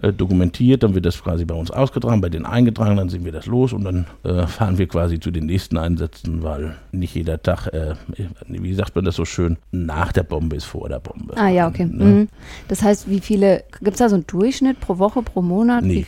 äh, 0.02 0.12
dokumentiert, 0.12 0.82
dann 0.82 0.94
wird 0.94 1.06
das 1.06 1.22
quasi 1.22 1.44
bei 1.44 1.54
uns 1.54 1.70
ausgetragen, 1.70 2.20
bei 2.20 2.28
den 2.28 2.46
eingetragen, 2.46 2.96
dann 2.96 3.08
sind 3.08 3.24
wir 3.24 3.32
das 3.32 3.46
los 3.46 3.72
und 3.72 3.84
dann 3.84 4.06
äh, 4.24 4.46
fahren 4.46 4.78
wir 4.78 4.86
quasi 4.86 5.18
zu 5.18 5.30
den 5.30 5.46
nächsten 5.46 5.76
Einsätzen, 5.76 6.42
weil 6.42 6.76
nicht 6.92 7.14
jeder 7.14 7.42
Tag, 7.42 7.66
äh, 7.68 7.94
wie 8.46 8.74
sagt 8.74 8.94
man 8.94 9.04
das 9.04 9.16
so 9.16 9.24
schön, 9.24 9.58
nach 9.72 10.12
der 10.12 10.22
Bombe 10.22 10.56
ist 10.56 10.64
vor 10.66 10.88
der 10.88 11.00
Bombe. 11.00 11.36
Ah 11.36 11.48
ja, 11.48 11.66
okay. 11.66 11.86
Ne? 11.86 12.04
Mhm. 12.04 12.28
Das 12.68 12.82
heißt, 12.82 13.10
wie 13.10 13.20
viele, 13.20 13.64
gibt 13.80 13.94
es 13.94 13.98
da 13.98 14.08
so 14.08 14.14
einen 14.14 14.26
Durchschnitt 14.26 14.80
pro 14.80 14.98
Woche, 14.98 15.22
pro 15.22 15.42
Monat? 15.42 15.82
Nee. 15.84 16.06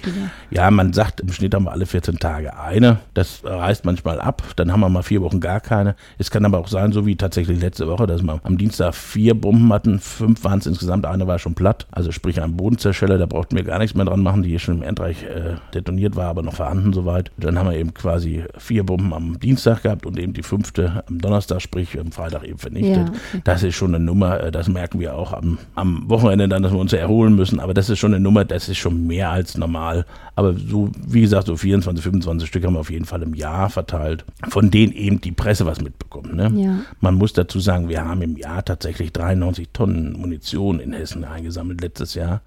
Ja, 0.51 0.71
man 0.71 0.93
sagt, 0.93 1.21
im 1.21 1.33
Schnitt 1.33 1.55
haben 1.55 1.65
wir 1.65 1.73
alle 1.73 1.87
14 1.87 2.19
Tage 2.19 2.59
eine. 2.59 3.01
Das 3.15 3.43
reißt 3.45 3.85
manchmal 3.85 4.21
ab, 4.21 4.43
dann 4.57 4.71
haben 4.71 4.81
wir 4.81 4.89
mal 4.89 5.03
vier 5.03 5.23
Wochen 5.23 5.41
gar 5.41 5.61
keine. 5.61 5.97
Es 6.19 6.31
kann 6.31 6.45
aber 6.45 6.59
auch 6.59 6.69
sein, 6.69 6.93
so 6.93 7.07
wie 7.07 7.17
tatsächlich 7.17 7.61
letzte 7.61 7.89
Woche, 7.89 8.07
dass 8.07 8.23
wir 8.23 8.41
am 8.45 8.57
Dienstag 8.57 8.95
vier 8.95 9.35
Bomben 9.35 9.73
hatten, 9.73 9.99
fünf 9.99 10.45
waren 10.45 10.61
es 10.61 10.67
insgesamt, 10.67 11.07
eine 11.07 11.27
war 11.27 11.41
schon 11.41 11.55
platt, 11.55 11.89
also 11.91 12.13
sprich 12.13 12.41
ein 12.41 12.57
Bodenzerscheller, 12.57 13.19
da 13.19 13.27
brauchten 13.27 13.57
wir 13.57 13.65
gar 13.65 13.80
nichts 13.81 13.97
mehr 13.97 14.05
dran 14.05 14.21
machen, 14.21 14.43
die 14.43 14.59
schon 14.59 14.79
im 14.79 14.82
Erdreich 14.82 15.25
äh, 15.25 15.56
detoniert 15.75 16.17
war, 16.17 16.27
aber 16.27 16.43
noch 16.43 16.55
vorhanden 16.55 16.93
soweit. 16.93 17.31
Dann 17.37 17.59
haben 17.59 17.71
wir 17.71 17.77
eben 17.77 17.93
quasi 17.94 18.44
vier 18.56 18.85
Bomben 18.85 19.12
am 19.12 19.41
Dienstag 19.41 19.82
gehabt 19.82 20.06
und 20.06 20.19
eben 20.19 20.32
die 20.32 20.43
fünfte 20.43 21.05
am 21.09 21.21
Donnerstag, 21.21 21.61
sprich 21.61 21.99
am 21.99 22.12
Freitag 22.12 22.44
eben 22.44 22.59
vernichtet. 22.59 23.09
Ja, 23.09 23.15
okay. 23.32 23.43
Das 23.44 23.62
ist 23.62 23.75
schon 23.75 23.94
eine 23.94 24.05
Nummer, 24.05 24.41
äh, 24.41 24.53
das 24.53 24.69
merken 24.69 25.00
wir 25.00 25.15
auch 25.15 25.32
am, 25.32 25.59
am 25.75 26.09
Wochenende 26.09 26.49
dann, 26.49 26.62
dass 26.62 26.73
wir 26.73 26.79
uns 26.79 26.93
erholen 26.93 27.35
müssen, 27.35 27.61
aber 27.61 27.75
das 27.75 27.91
ist 27.91 27.99
schon 27.99 28.15
eine 28.15 28.23
Nummer, 28.23 28.44
das 28.44 28.69
ist 28.69 28.79
schon 28.79 29.06
mehr 29.06 29.31
als 29.31 29.56
normal. 29.56 30.06
Aber 30.37 30.55
so, 30.55 30.91
wie 31.06 31.21
gesagt, 31.21 31.47
so 31.47 31.56
24, 31.56 32.03
25 32.03 32.49
Stück 32.49 32.65
haben 32.65 32.75
wir 32.75 32.81
auf 32.81 32.91
jeden 32.91 33.05
Fall 33.05 33.23
im 33.23 33.35
Jahr 33.35 33.69
verteilt, 33.69 34.25
von 34.49 34.71
denen 34.71 34.93
eben 34.93 35.21
die 35.21 35.33
Presse 35.33 35.66
was 35.66 35.81
mitbekommt. 35.81 36.35
Ne? 36.35 36.50
Ja. 36.55 36.78
Man 37.00 37.14
muss 37.14 37.33
dazu 37.33 37.61
sagen, 37.61 37.88
wir 37.88 38.05
haben 38.05 38.23
im 38.23 38.37
Jahr 38.37 38.64
tatsächlich 38.64 39.12
93 39.12 39.69
Tonnen 39.73 40.12
Munition 40.12 40.81
in 40.81 40.93
Hessen 40.93 41.25
eingesammelt 41.25 41.81
letztes 41.81 42.14
Jahr. 42.14 42.43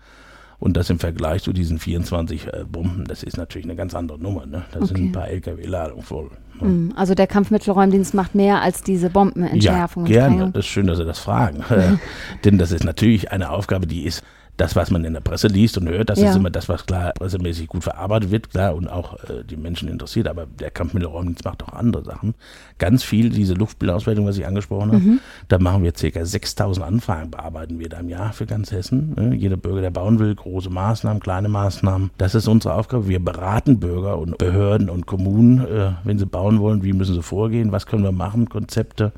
Und 0.64 0.78
das 0.78 0.90
im 0.90 0.98
Vergleich 0.98 1.44
zu 1.44 1.52
diesen 1.52 1.78
24 1.78 2.48
äh, 2.48 2.64
Bomben, 2.66 3.04
das 3.04 3.22
ist 3.22 3.36
natürlich 3.36 3.66
eine 3.66 3.76
ganz 3.76 3.94
andere 3.94 4.18
Nummer. 4.18 4.46
Ne? 4.46 4.64
Das 4.72 4.84
okay. 4.84 4.94
sind 4.96 5.06
ein 5.08 5.12
paar 5.12 5.28
LKW-Ladungen 5.28 6.04
voll. 6.04 6.30
Ne? 6.62 6.68
Mhm. 6.70 6.94
Also 6.96 7.16
der 7.16 7.28
Kampfmittelräumdienst 7.28 8.14
macht 8.14 8.34
mehr 8.34 8.62
als 8.62 8.82
diese 8.82 9.10
Bombenentschärfung. 9.10 10.06
Ja, 10.06 10.30
gerne. 10.30 10.52
Das 10.54 10.64
ist 10.64 10.72
schön, 10.72 10.88
dass 10.88 11.00
Sie 11.00 11.04
das 11.04 11.20
fragen. 11.20 11.66
Denn 12.46 12.58
das 12.58 12.72
ist 12.72 12.86
natürlich 12.86 13.34
eine 13.34 13.50
Aufgabe, 13.50 13.88
die 13.88 14.06
ist 14.06 14.24
das, 14.58 14.76
was 14.76 14.92
man 14.92 15.04
in 15.04 15.14
der 15.14 15.22
Presse 15.22 15.48
liest 15.48 15.78
und 15.78 15.90
hört, 15.90 16.10
das 16.10 16.20
ja. 16.20 16.30
ist 16.30 16.36
immer 16.36 16.52
das, 16.52 16.70
was 16.70 16.86
klar 16.86 17.14
pressemäßig 17.14 17.68
gut 17.68 17.84
verarbeitet 17.84 18.30
wird, 18.30 18.52
klar, 18.52 18.76
und 18.76 18.88
auch 18.88 19.16
äh, 19.24 19.44
die 19.44 19.58
Menschen 19.58 19.90
interessiert. 19.90 20.28
Aber 20.28 20.46
der 20.46 20.70
Kampfmittelräumdienst 20.70 21.44
macht 21.44 21.64
auch 21.64 21.74
andere 21.74 22.04
Sachen. 22.04 22.36
Ganz 22.78 23.04
viel, 23.04 23.32
diese 23.32 23.56
Luftbildauswertung, 23.56 24.28
was 24.28 24.38
ich 24.38 24.46
angesprochen 24.46 24.92
habe, 24.92 25.04
mhm. 25.04 25.20
da 25.48 25.58
machen 25.58 25.84
wir 25.84 25.92
ca. 25.92 26.26
6000 26.26 26.86
Anfragen, 26.86 27.32
bearbeiten 27.32 27.80
wir 27.80 27.90
da 27.90 28.00
im 28.00 28.10
Jahr 28.10 28.34
für 28.34 28.46
ganz 28.46 28.72
Hessen. 28.72 29.16
Ne? 29.18 29.36
Jeder 29.36 29.58
Bürger, 29.58 29.82
der 29.82 29.92
bauen 29.92 30.20
will, 30.20 30.36
große 30.36 30.70
Maßnahmen, 30.70 31.22
kleine 31.22 31.50
Maßnahmen. 31.50 32.12
Das 32.20 32.36
ist 32.36 32.48
unsere 32.48 32.76
Aufgabe. 32.76 33.08
Wir 33.08 33.24
beraten 33.24 33.80
Bürger 33.80 34.20
und 34.20 34.38
Behörden 34.38 34.90
und 34.90 35.08
Kommunen, 35.08 35.66
äh, 35.66 35.92
wenn 36.04 36.20
sie 36.20 36.28
bauen 36.28 36.60
wollen, 36.60 36.84
wie 36.84 36.94
müssen 36.94 37.16
sie 37.16 37.24
vorgehen, 37.24 37.72
was 37.72 37.88
können 37.88 38.04
wir 38.04 38.12
machen, 38.12 38.50
Konzepte. 38.50 39.14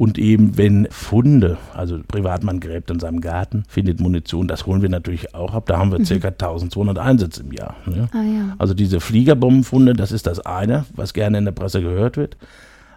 Und 0.00 0.16
eben, 0.16 0.56
wenn 0.56 0.88
Funde, 0.90 1.58
also 1.74 2.00
Privatmann 2.08 2.58
gräbt 2.58 2.90
in 2.90 3.00
seinem 3.00 3.20
Garten, 3.20 3.64
findet 3.68 4.00
Munition, 4.00 4.48
das 4.48 4.64
holen 4.64 4.80
wir 4.80 4.88
natürlich 4.88 5.34
auch 5.34 5.52
ab. 5.52 5.66
Da 5.66 5.76
haben 5.76 5.92
wir 5.92 5.98
mhm. 5.98 6.20
ca. 6.22 6.28
1200 6.28 6.96
Einsätze 6.96 7.42
im 7.42 7.52
Jahr. 7.52 7.76
Ne? 7.84 8.08
Ah, 8.12 8.22
ja. 8.22 8.54
Also 8.56 8.72
diese 8.72 8.98
Fliegerbombenfunde, 9.00 9.92
das 9.92 10.10
ist 10.10 10.26
das 10.26 10.40
eine, 10.40 10.86
was 10.96 11.12
gerne 11.12 11.36
in 11.36 11.44
der 11.44 11.52
Presse 11.52 11.82
gehört 11.82 12.16
wird. 12.16 12.38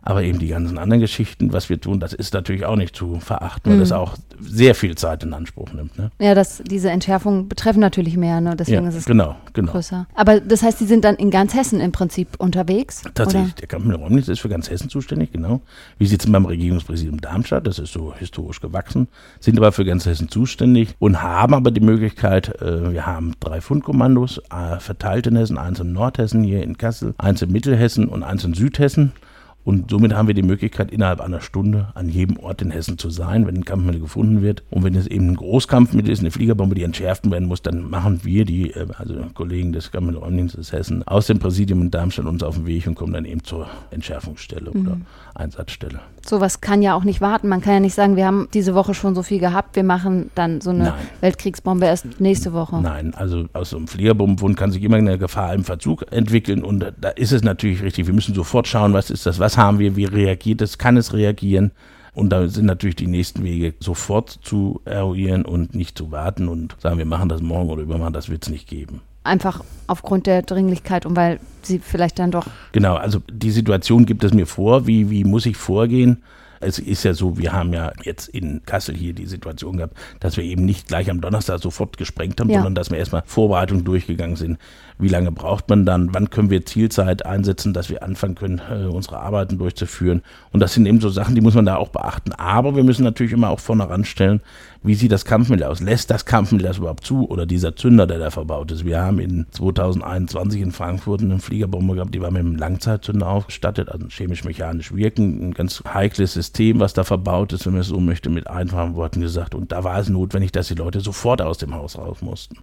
Aber 0.05 0.23
eben 0.23 0.39
die 0.39 0.47
ganzen 0.49 0.77
anderen 0.77 0.99
Geschichten, 0.99 1.53
was 1.53 1.69
wir 1.69 1.79
tun, 1.79 1.99
das 1.99 2.13
ist 2.13 2.33
natürlich 2.33 2.65
auch 2.65 2.75
nicht 2.75 2.95
zu 2.95 3.19
verachten, 3.19 3.71
weil 3.71 3.77
Mhm. 3.77 3.81
das 3.81 3.91
auch 3.93 4.15
sehr 4.39 4.75
viel 4.75 4.95
Zeit 4.95 5.23
in 5.23 5.33
Anspruch 5.33 5.71
nimmt. 5.71 5.97
Ne? 5.97 6.11
Ja, 6.19 6.35
das, 6.35 6.61
diese 6.65 6.89
Entschärfungen 6.89 7.47
betreffen 7.47 7.79
natürlich 7.79 8.17
mehr, 8.17 8.41
ne? 8.41 8.55
deswegen 8.57 8.83
ja, 8.83 8.89
ist 8.89 8.95
es 8.95 9.05
genau, 9.05 9.37
genau. 9.53 9.71
größer. 9.71 10.07
Aber 10.13 10.41
das 10.41 10.61
heißt, 10.61 10.79
Sie 10.79 10.85
sind 10.85 11.05
dann 11.05 11.15
in 11.15 11.31
ganz 11.31 11.53
Hessen 11.53 11.79
im 11.79 11.93
Prinzip 11.93 12.27
unterwegs? 12.37 13.03
Tatsächlich, 13.13 13.55
der 13.55 13.67
Kampf 13.67 13.85
mit 13.85 13.97
Räumnitz 13.97 14.27
ist 14.27 14.39
für 14.39 14.49
ganz 14.49 14.69
Hessen 14.69 14.89
zuständig, 14.89 15.31
genau. 15.31 15.61
Wir 15.97 16.07
sitzen 16.07 16.31
beim 16.31 16.45
Regierungspräsidium 16.45 17.21
Darmstadt, 17.21 17.65
das 17.65 17.79
ist 17.79 17.93
so 17.93 18.13
historisch 18.13 18.59
gewachsen, 18.59 19.07
sind 19.39 19.57
aber 19.57 19.71
für 19.71 19.85
ganz 19.85 20.05
Hessen 20.05 20.27
zuständig 20.27 20.95
und 20.99 21.21
haben 21.21 21.53
aber 21.53 21.71
die 21.71 21.81
Möglichkeit, 21.81 22.61
äh, 22.61 22.91
wir 22.91 23.05
haben 23.05 23.33
drei 23.39 23.61
Fundkommandos 23.61 24.41
äh, 24.51 24.79
verteilt 24.79 25.27
in 25.27 25.37
Hessen, 25.37 25.57
eins 25.57 25.79
in 25.79 25.93
Nordhessen, 25.93 26.43
hier 26.43 26.61
in 26.63 26.77
Kassel, 26.77 27.13
eins 27.17 27.41
in 27.41 27.51
Mittelhessen 27.51 28.09
und 28.09 28.23
eins 28.23 28.43
in 28.43 28.53
Südhessen. 28.53 29.13
Und 29.63 29.91
somit 29.91 30.13
haben 30.13 30.27
wir 30.27 30.33
die 30.33 30.43
Möglichkeit, 30.43 30.91
innerhalb 30.91 31.21
einer 31.21 31.39
Stunde 31.39 31.87
an 31.95 32.09
jedem 32.09 32.37
Ort 32.37 32.61
in 32.61 32.71
Hessen 32.71 32.97
zu 32.97 33.09
sein, 33.09 33.47
wenn 33.47 33.55
ein 33.55 33.65
Kampfmittel 33.65 34.01
gefunden 34.01 34.41
wird. 34.41 34.63
Und 34.69 34.83
wenn 34.83 34.95
es 34.95 35.07
eben 35.07 35.29
ein 35.29 35.35
Großkampfmittel 35.35 36.11
ist, 36.11 36.19
eine 36.19 36.31
Fliegerbombe, 36.31 36.75
die 36.75 36.83
entschärft 36.83 37.29
werden 37.29 37.47
muss, 37.47 37.61
dann 37.61 37.89
machen 37.89 38.21
wir, 38.23 38.43
die, 38.45 38.71
äh, 38.71 38.87
also 38.97 39.15
Kollegen 39.33 39.71
des 39.71 39.91
Kampfmittelräumdienstes 39.91 40.71
Hessen, 40.73 41.03
aus 41.03 41.27
dem 41.27 41.39
Präsidium 41.39 41.81
in 41.81 41.91
Darmstadt 41.91 42.25
uns 42.25 42.43
auf 42.43 42.55
den 42.55 42.65
Weg 42.65 42.87
und 42.87 42.95
kommen 42.95 43.13
dann 43.13 43.25
eben 43.25 43.43
zur 43.43 43.67
Entschärfungsstelle 43.91 44.71
oder 44.71 44.97
Einsatzstelle. 45.35 46.01
Sowas 46.25 46.61
kann 46.61 46.81
ja 46.81 46.95
auch 46.95 47.03
nicht 47.03 47.19
warten. 47.19 47.49
Man 47.49 47.61
kann 47.61 47.73
ja 47.73 47.79
nicht 47.81 47.95
sagen, 47.95 48.15
wir 48.15 48.25
haben 48.25 48.47
diese 48.53 48.75
Woche 48.75 48.93
schon 48.93 49.13
so 49.13 49.23
viel 49.23 49.39
gehabt, 49.39 49.75
wir 49.75 49.83
machen 49.83 50.31
dann 50.35 50.61
so 50.61 50.69
eine 50.69 50.85
Nein. 50.85 50.93
Weltkriegsbombe 51.19 51.85
erst 51.85 52.21
nächste 52.21 52.53
Woche. 52.53 52.81
Nein, 52.81 53.13
also 53.13 53.45
aus 53.51 53.71
so 53.71 53.77
einem 53.77 53.87
Fliegerbombenfund 53.87 54.55
kann 54.55 54.71
sich 54.71 54.83
immer 54.83 54.97
eine 54.97 55.17
Gefahr 55.17 55.53
im 55.53 55.65
Verzug 55.65 56.05
entwickeln 56.11 56.63
und 56.63 56.93
da 56.99 57.09
ist 57.09 57.33
es 57.33 57.43
natürlich 57.43 57.81
richtig, 57.83 58.07
wir 58.07 58.13
müssen 58.13 58.33
sofort 58.33 58.67
schauen, 58.67 58.93
was 58.93 59.09
ist 59.09 59.25
das, 59.25 59.39
was 59.39 59.57
haben 59.57 59.79
wir, 59.79 59.95
wie 59.97 60.05
reagiert 60.05 60.61
es, 60.61 60.77
kann 60.77 60.95
es 60.95 61.13
reagieren 61.13 61.71
und 62.13 62.29
da 62.29 62.47
sind 62.47 62.65
natürlich 62.65 62.95
die 62.95 63.07
nächsten 63.07 63.43
Wege 63.43 63.73
sofort 63.79 64.29
zu 64.29 64.81
eruieren 64.85 65.43
und 65.43 65.75
nicht 65.75 65.97
zu 65.97 66.11
warten 66.11 66.47
und 66.47 66.75
sagen, 66.79 66.99
wir 66.99 67.05
machen 67.05 67.27
das 67.27 67.41
morgen 67.41 67.69
oder 67.69 67.81
übermorgen, 67.81 68.13
das 68.13 68.29
wird 68.29 68.43
es 68.43 68.49
nicht 68.49 68.67
geben. 68.67 69.01
Einfach 69.23 69.63
aufgrund 69.87 70.27
der 70.27 70.41
Dringlichkeit 70.41 71.05
und 71.05 71.15
weil 71.15 71.39
sie 71.61 71.79
vielleicht 71.79 72.19
dann 72.19 72.31
doch. 72.31 72.45
Genau, 72.71 72.95
also 72.95 73.21
die 73.31 73.51
Situation 73.51 74.05
gibt 74.05 74.23
es 74.23 74.33
mir 74.33 74.45
vor, 74.45 74.87
wie, 74.87 75.09
wie 75.09 75.23
muss 75.23 75.45
ich 75.45 75.57
vorgehen? 75.57 76.23
Es 76.59 76.79
ist 76.79 77.03
ja 77.03 77.13
so, 77.13 77.37
wir 77.37 77.51
haben 77.51 77.73
ja 77.73 77.91
jetzt 78.03 78.29
in 78.29 78.61
Kassel 78.65 78.95
hier 78.95 79.11
die 79.13 79.25
Situation 79.25 79.75
gehabt, 79.77 79.97
dass 80.21 80.37
wir 80.37 80.45
eben 80.45 80.63
nicht 80.63 80.87
gleich 80.87 81.09
am 81.09 81.19
Donnerstag 81.19 81.59
sofort 81.61 81.97
gesprengt 81.97 82.39
haben, 82.39 82.49
Ja. 82.49 82.57
sondern 82.59 82.75
dass 82.75 82.89
wir 82.89 82.97
erstmal 82.97 83.23
Vorbereitungen 83.25 83.83
durchgegangen 83.83 84.37
sind. 84.37 84.57
Wie 85.03 85.09
lange 85.09 85.33
braucht 85.33 85.67
man 85.67 85.85
dann? 85.85 86.13
Wann 86.13 86.29
können 86.29 86.49
wir 86.49 86.65
Zielzeit 86.65 87.25
einsetzen, 87.25 87.73
dass 87.73 87.89
wir 87.89 88.03
anfangen 88.03 88.35
können, 88.35 88.61
äh, 88.71 88.85
unsere 88.85 89.19
Arbeiten 89.19 89.57
durchzuführen? 89.57 90.21
Und 90.53 90.61
das 90.61 90.73
sind 90.73 90.85
eben 90.85 91.01
so 91.01 91.09
Sachen, 91.09 91.35
die 91.35 91.41
muss 91.41 91.55
man 91.55 91.65
da 91.65 91.75
auch 91.75 91.89
beachten. 91.89 92.31
Aber 92.31 92.77
wir 92.77 92.85
müssen 92.85 93.03
natürlich 93.03 93.33
immer 93.33 93.49
auch 93.49 93.59
vorne 93.59 93.89
ranstellen, 93.89 94.39
wie 94.81 94.95
sieht 94.95 95.11
das 95.11 95.25
Kampfmittel 95.25 95.65
aus? 95.65 95.81
Lässt 95.81 96.09
das 96.09 96.25
Kampfmittel 96.25 96.67
das 96.67 96.77
überhaupt 96.77 97.05
zu? 97.05 97.29
Oder 97.29 97.45
dieser 97.45 97.75
Zünder, 97.75 98.07
der 98.07 98.17
da 98.17 98.29
verbaut 98.29 98.71
ist? 98.71 98.85
Wir 98.85 99.01
haben 99.01 99.19
in 99.19 99.45
2021 99.51 100.61
in 100.61 100.71
Frankfurt 100.71 101.21
eine 101.21 101.39
Fliegerbombe 101.39 101.95
gehabt, 101.95 102.15
die 102.15 102.21
war 102.21 102.31
mit 102.31 102.39
einem 102.39 102.55
Langzeitzünder 102.55 103.27
ausgestattet, 103.27 103.89
also 103.89 104.07
chemisch-mechanisch 104.07 104.95
wirken, 104.95 105.49
ein 105.49 105.53
ganz 105.53 105.83
heikles 105.93 106.31
System, 106.31 106.79
was 106.79 106.93
da 106.93 107.03
verbaut 107.03 107.51
ist, 107.51 107.65
wenn 107.65 107.73
man 107.73 107.81
es 107.81 107.87
so 107.87 107.99
möchte, 107.99 108.29
mit 108.29 108.47
einfachen 108.47 108.95
Worten 108.95 109.19
gesagt. 109.19 109.53
Und 109.53 109.73
da 109.73 109.83
war 109.83 109.99
es 109.99 110.07
notwendig, 110.07 110.53
dass 110.53 110.69
die 110.69 110.75
Leute 110.75 111.01
sofort 111.01 111.41
aus 111.41 111.57
dem 111.57 111.73
Haus 111.73 111.97
raus 111.97 112.21
mussten. 112.21 112.57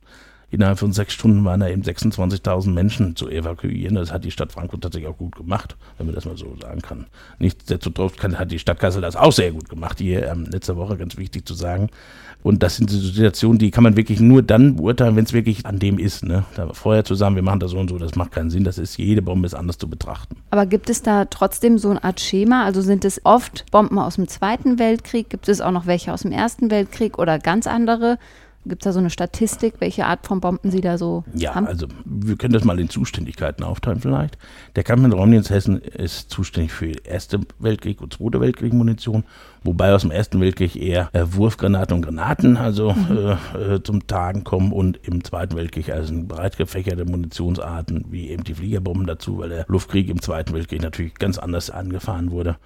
Innerhalb 0.50 0.78
von 0.78 0.92
sechs 0.92 1.14
Stunden 1.14 1.44
waren 1.44 1.60
da 1.60 1.68
eben 1.68 1.82
26.000 1.82 2.70
Menschen 2.70 3.14
zu 3.14 3.28
evakuieren. 3.28 3.94
Das 3.94 4.12
hat 4.12 4.24
die 4.24 4.32
Stadt 4.32 4.52
Frankfurt 4.52 4.82
tatsächlich 4.82 5.08
auch 5.08 5.16
gut 5.16 5.36
gemacht, 5.36 5.76
wenn 5.96 6.06
man 6.06 6.14
das 6.14 6.24
mal 6.24 6.36
so 6.36 6.56
sagen 6.60 6.82
kann. 6.82 7.06
Nichtsdestotrotz 7.38 8.16
kann, 8.16 8.38
hat 8.38 8.50
die 8.50 8.58
Stadt 8.58 8.80
Kassel 8.80 9.00
das 9.00 9.14
auch 9.14 9.32
sehr 9.32 9.52
gut 9.52 9.68
gemacht, 9.68 9.98
hier 9.98 10.26
ähm, 10.26 10.46
letzte 10.50 10.76
Woche, 10.76 10.96
ganz 10.96 11.16
wichtig 11.16 11.46
zu 11.46 11.54
sagen. 11.54 11.88
Und 12.42 12.62
das 12.62 12.76
sind 12.76 12.90
Situationen, 12.90 13.58
die 13.58 13.70
kann 13.70 13.84
man 13.84 13.96
wirklich 13.96 14.18
nur 14.18 14.42
dann 14.42 14.76
beurteilen, 14.76 15.14
wenn 15.14 15.24
es 15.24 15.32
wirklich 15.32 15.66
an 15.66 15.78
dem 15.78 15.98
ist. 15.98 16.24
Ne? 16.24 16.44
Da 16.56 16.72
vorher 16.72 17.04
zu 17.04 17.14
sagen, 17.14 17.34
wir 17.34 17.42
machen 17.42 17.60
das 17.60 17.72
so 17.72 17.78
und 17.78 17.90
so, 17.90 17.98
das 17.98 18.14
macht 18.14 18.32
keinen 18.32 18.50
Sinn. 18.50 18.64
Das 18.64 18.78
ist, 18.78 18.96
jede 18.96 19.20
Bombe 19.20 19.46
ist 19.46 19.54
anders 19.54 19.78
zu 19.78 19.88
betrachten. 19.88 20.36
Aber 20.50 20.64
gibt 20.66 20.88
es 20.88 21.02
da 21.02 21.26
trotzdem 21.26 21.76
so 21.76 21.90
eine 21.90 22.02
Art 22.02 22.18
Schema? 22.18 22.64
Also 22.64 22.80
sind 22.80 23.04
es 23.04 23.20
oft 23.24 23.66
Bomben 23.70 23.98
aus 23.98 24.16
dem 24.16 24.26
Zweiten 24.26 24.78
Weltkrieg? 24.78 25.28
Gibt 25.28 25.48
es 25.48 25.60
auch 25.60 25.70
noch 25.70 25.86
welche 25.86 26.12
aus 26.12 26.22
dem 26.22 26.32
Ersten 26.32 26.70
Weltkrieg 26.70 27.18
oder 27.18 27.38
ganz 27.38 27.66
andere? 27.66 28.18
Gibt 28.66 28.82
es 28.82 28.84
da 28.84 28.92
so 28.92 28.98
eine 28.98 29.08
Statistik, 29.08 29.74
welche 29.78 30.04
Art 30.04 30.26
von 30.26 30.40
Bomben 30.42 30.70
Sie 30.70 30.82
da 30.82 30.98
so 30.98 31.24
Ja, 31.34 31.54
haben? 31.54 31.66
also 31.66 31.86
wir 32.04 32.36
können 32.36 32.52
das 32.52 32.62
mal 32.62 32.78
in 32.78 32.90
Zuständigkeiten 32.90 33.64
aufteilen 33.64 34.00
vielleicht. 34.00 34.36
Der 34.76 34.82
Kampfmittelräumdienst 34.82 35.48
Hessen 35.48 35.80
ist 35.80 36.30
zuständig 36.30 36.70
für 36.70 36.92
Erste 37.04 37.40
Weltkrieg 37.58 38.02
und 38.02 38.12
Zweite 38.12 38.38
Weltkrieg 38.38 38.74
Munition, 38.74 39.24
wobei 39.64 39.94
aus 39.94 40.02
dem 40.02 40.10
Ersten 40.10 40.42
Weltkrieg 40.42 40.76
eher 40.76 41.08
äh, 41.14 41.24
Wurfgranaten 41.30 41.96
und 41.96 42.02
Granaten 42.02 42.58
also 42.58 42.94
äh, 43.10 43.74
äh, 43.76 43.82
zum 43.82 44.06
Tagen 44.06 44.44
kommen 44.44 44.72
und 44.72 44.98
im 45.04 45.24
Zweiten 45.24 45.56
Weltkrieg 45.56 45.88
also 45.90 46.12
breit 46.28 46.58
gefächerte 46.58 47.06
Munitionsarten 47.06 48.04
wie 48.10 48.28
eben 48.28 48.44
die 48.44 48.54
Fliegerbomben 48.54 49.06
dazu, 49.06 49.38
weil 49.38 49.48
der 49.48 49.64
Luftkrieg 49.68 50.10
im 50.10 50.20
Zweiten 50.20 50.52
Weltkrieg 50.52 50.82
natürlich 50.82 51.14
ganz 51.14 51.38
anders 51.38 51.70
angefahren 51.70 52.30
wurde. 52.30 52.56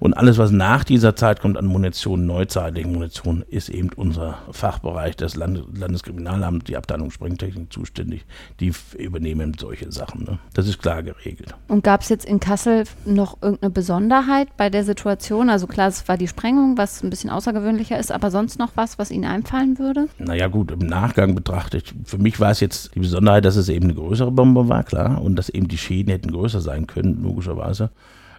Und 0.00 0.14
alles, 0.14 0.38
was 0.38 0.50
nach 0.50 0.84
dieser 0.84 1.16
Zeit 1.16 1.40
kommt 1.40 1.56
an 1.56 1.66
Munition, 1.66 2.26
neuzeitlichen 2.26 2.92
Munition, 2.92 3.44
ist 3.48 3.68
eben 3.68 3.90
unser 3.96 4.38
Fachbereich, 4.52 5.16
das 5.16 5.34
Land 5.34 5.64
Landeskriminalamt, 5.76 6.68
die 6.68 6.76
Abteilung 6.76 7.10
Sprengtechnik 7.10 7.72
zuständig. 7.72 8.24
Die 8.60 8.72
übernehmen 8.96 9.54
solche 9.58 9.90
Sachen. 9.90 10.24
Ne? 10.24 10.38
Das 10.54 10.68
ist 10.68 10.80
klar 10.80 11.02
geregelt. 11.02 11.54
Und 11.66 11.82
gab 11.82 12.02
es 12.02 12.08
jetzt 12.08 12.24
in 12.24 12.38
Kassel 12.38 12.84
noch 13.04 13.38
irgendeine 13.42 13.70
Besonderheit 13.70 14.56
bei 14.56 14.70
der 14.70 14.84
Situation? 14.84 15.50
Also 15.50 15.66
klar, 15.66 15.88
es 15.88 16.06
war 16.06 16.16
die 16.16 16.28
Sprengung, 16.28 16.78
was 16.78 17.02
ein 17.02 17.10
bisschen 17.10 17.30
außergewöhnlicher 17.30 17.98
ist, 17.98 18.12
aber 18.12 18.30
sonst 18.30 18.58
noch 18.58 18.70
was, 18.76 18.98
was 18.98 19.10
Ihnen 19.10 19.24
einfallen 19.24 19.78
würde? 19.78 20.08
Naja 20.18 20.46
gut, 20.46 20.70
im 20.70 20.80
Nachgang 20.80 21.34
betrachtet, 21.34 21.94
für 22.04 22.18
mich 22.18 22.38
war 22.38 22.50
es 22.50 22.60
jetzt 22.60 22.94
die 22.94 23.00
Besonderheit, 23.00 23.44
dass 23.44 23.56
es 23.56 23.68
eben 23.68 23.86
eine 23.86 23.94
größere 23.94 24.30
Bombe 24.30 24.68
war, 24.68 24.84
klar, 24.84 25.20
und 25.22 25.36
dass 25.36 25.48
eben 25.48 25.68
die 25.68 25.78
Schäden 25.78 26.10
hätten 26.12 26.30
größer 26.30 26.60
sein 26.60 26.86
können, 26.86 27.22
logischerweise. 27.22 27.90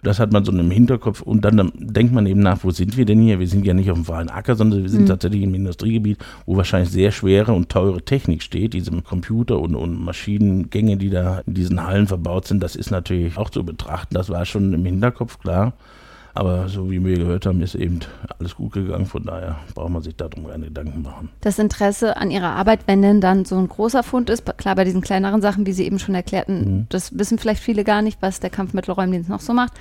Das 0.02 0.18
hat 0.18 0.32
man 0.32 0.44
so 0.44 0.52
im 0.52 0.70
Hinterkopf 0.70 1.22
und 1.22 1.44
dann 1.44 1.58
ähm, 1.58 1.72
denkt 1.74 2.12
man 2.12 2.26
eben 2.26 2.40
nach, 2.40 2.62
wo 2.62 2.70
sind 2.70 2.96
wir 2.96 3.04
denn 3.04 3.20
hier? 3.20 3.38
Wir 3.38 3.48
sind 3.48 3.64
ja 3.64 3.74
nicht 3.74 3.90
auf 3.90 3.98
dem 3.98 4.04
freien 4.04 4.30
Acker, 4.30 4.56
sondern 4.56 4.82
wir 4.82 4.88
sind 4.88 5.06
tatsächlich 5.06 5.42
im 5.42 5.54
Industriegebiet, 5.54 6.18
wo 6.46 6.56
wahrscheinlich 6.56 6.90
sehr 6.90 7.12
schwere 7.12 7.52
und 7.52 7.68
teure 7.68 8.02
Technik 8.02 8.42
steht. 8.42 8.74
Diese 8.74 8.90
Computer 9.02 9.58
und, 9.58 9.74
und 9.74 10.02
Maschinengänge, 10.02 10.96
die 10.96 11.10
da 11.10 11.40
in 11.46 11.54
diesen 11.54 11.86
Hallen 11.86 12.06
verbaut 12.06 12.46
sind, 12.46 12.62
das 12.62 12.76
ist 12.76 12.90
natürlich 12.90 13.36
auch 13.36 13.50
zu 13.50 13.64
betrachten. 13.64 14.14
Das 14.14 14.28
war 14.28 14.44
schon 14.44 14.72
im 14.72 14.84
Hinterkopf, 14.84 15.38
klar. 15.38 15.74
Aber 16.34 16.68
so 16.68 16.90
wie 16.90 17.04
wir 17.04 17.16
gehört 17.16 17.46
haben, 17.46 17.60
ist 17.60 17.74
eben 17.74 18.00
alles 18.38 18.54
gut 18.54 18.72
gegangen. 18.72 19.06
Von 19.06 19.24
daher 19.24 19.58
braucht 19.74 19.90
man 19.90 20.02
sich 20.02 20.16
darum 20.16 20.46
keine 20.46 20.66
Gedanken 20.66 21.02
machen. 21.02 21.28
Das 21.40 21.58
Interesse 21.58 22.16
an 22.16 22.30
Ihrer 22.30 22.50
Arbeit, 22.50 22.80
wenn 22.86 23.02
denn 23.02 23.20
dann 23.20 23.44
so 23.44 23.56
ein 23.56 23.68
großer 23.68 24.02
Fund 24.02 24.30
ist, 24.30 24.44
klar 24.56 24.76
bei 24.76 24.84
diesen 24.84 25.00
kleineren 25.00 25.42
Sachen, 25.42 25.66
wie 25.66 25.72
Sie 25.72 25.84
eben 25.84 25.98
schon 25.98 26.14
erklärten, 26.14 26.86
das 26.88 27.18
wissen 27.18 27.38
vielleicht 27.38 27.62
viele 27.62 27.84
gar 27.84 28.02
nicht, 28.02 28.22
was 28.22 28.40
der 28.40 28.50
Kampfmittelräumdienst 28.50 29.28
noch 29.28 29.40
so 29.40 29.52
macht. 29.52 29.72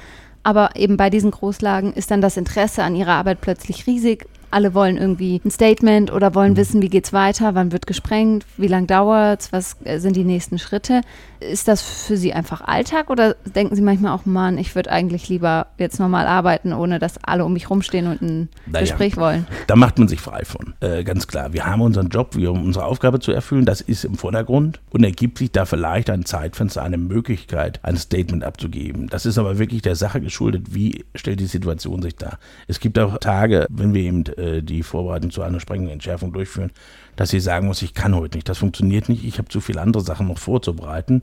Aber 0.44 0.76
eben 0.76 0.98
bei 0.98 1.10
diesen 1.10 1.32
Großlagen 1.32 1.94
ist 1.94 2.12
dann 2.12 2.22
das 2.22 2.38
Interesse 2.38 2.84
an 2.84 2.96
Ihrer 2.96 3.14
Arbeit 3.14 3.42
plötzlich 3.42 3.88
riesig. 3.88 4.26
Alle 4.52 4.74
wollen 4.74 4.98
irgendwie 4.98 5.42
ein 5.44 5.52
Statement 5.52 6.12
oder 6.12 6.34
wollen 6.36 6.58
wissen, 6.58 6.82
wie 6.82 6.90
geht's 6.90 7.14
weiter, 7.14 7.56
wann 7.56 7.72
wird 7.72 7.88
gesprengt, 7.88 8.46
wie 8.58 8.68
lang 8.68 8.88
dauert's, 8.88 9.52
was 9.52 9.78
äh, 9.84 10.00
sind 10.00 10.16
die 10.16 10.24
nächsten 10.24 10.58
Schritte. 10.60 11.02
Ist 11.40 11.68
das 11.68 11.82
für 11.82 12.18
Sie 12.18 12.34
einfach 12.34 12.62
Alltag 12.62 13.10
oder 13.10 13.36
denken 13.56 13.76
Sie 13.76 13.82
manchmal 13.82 14.14
auch, 14.14 14.26
Mann, 14.26 14.58
ich 14.58 14.76
würde 14.76 14.92
eigentlich 14.92 15.30
lieber 15.30 15.68
jetzt 15.78 16.00
normal 16.00 16.28
arbeiten, 16.28 16.74
ohne 16.74 17.00
dass 17.00 17.24
alle 17.24 17.46
um 17.46 17.54
mich 17.54 17.70
rumstehen 17.70 18.08
und 18.08 18.22
ein 18.22 18.50
Naja. 18.66 18.82
Gespräch 18.82 19.16
wollen? 19.16 19.48
Da 19.68 19.76
macht 19.76 20.00
man 20.00 20.08
sich 20.08 20.20
frei 20.20 20.44
von. 20.44 20.74
Äh, 20.82 21.04
ganz 21.04 21.28
klar. 21.28 21.54
Wir 21.54 21.66
haben 21.66 21.82
unseren 21.82 22.10
Job, 22.10 22.36
wir 22.36 22.50
haben 22.50 22.64
unsere 22.66 22.86
Aufgabe 22.86 23.20
zu 23.20 23.32
erfüllen. 23.32 23.66
Das 23.66 23.80
ist 23.80 24.04
im 24.04 24.16
Vordergrund. 24.16 24.82
Und 24.90 25.04
ergibt 25.04 25.38
sich 25.38 25.52
da 25.52 25.66
vielleicht 25.66 26.10
ein 26.10 26.26
Zeitfenster, 26.26 26.84
eine 26.84 26.98
Möglichkeit, 26.98 27.80
ein 27.84 27.96
Statement 27.96 28.44
abzugeben. 28.44 29.08
Das 29.08 29.26
ist 29.26 29.38
aber 29.38 29.60
wirklich 29.60 29.82
der 29.82 29.96
Sache 29.96 30.20
geschuldet, 30.20 30.74
wie 30.74 31.06
stellt 31.16 31.40
die 31.40 31.46
Situation 31.46 32.02
sich 32.02 32.16
dar. 32.16 32.40
Es 32.68 32.80
gibt 32.80 33.00
auch 33.00 33.18
Tage, 33.20 33.66
wenn 33.70 33.94
wir 33.94 34.02
eben 34.02 34.24
äh, 34.40 34.62
die 34.62 34.84
Vorbereitung 34.84 35.32
zu 35.32 35.42
einer 35.42 35.60
Sprengung, 35.60 35.90
Entschärfung 35.90 36.34
durchführen, 36.34 36.72
dass 37.16 37.30
sie 37.30 37.40
sagen 37.40 37.68
muss, 37.68 37.82
ich 37.82 37.94
kann 37.94 38.16
heute 38.16 38.38
nicht, 38.38 38.50
das 38.50 38.58
funktioniert 38.58 39.10
nicht, 39.10 39.26
ich 39.26 39.38
habe 39.38 39.50
zu 39.50 39.60
viele 39.60 39.82
andere 39.82 40.04
Sachen 40.04 40.28
noch 40.28 40.40
vorzubereiten 40.40 41.22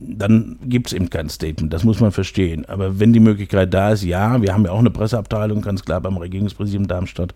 dann 0.00 0.58
gibt 0.64 0.88
es 0.88 0.92
eben 0.92 1.10
kein 1.10 1.28
Statement. 1.28 1.72
Das 1.72 1.84
muss 1.84 2.00
man 2.00 2.12
verstehen. 2.12 2.64
Aber 2.66 2.98
wenn 2.98 3.12
die 3.12 3.20
Möglichkeit 3.20 3.72
da 3.72 3.92
ist, 3.92 4.02
ja, 4.02 4.40
wir 4.42 4.52
haben 4.52 4.64
ja 4.64 4.72
auch 4.72 4.78
eine 4.78 4.90
Presseabteilung, 4.90 5.62
ganz 5.62 5.84
klar 5.84 6.00
beim 6.00 6.16
Regierungspräsidium 6.16 6.88
Darmstadt. 6.88 7.34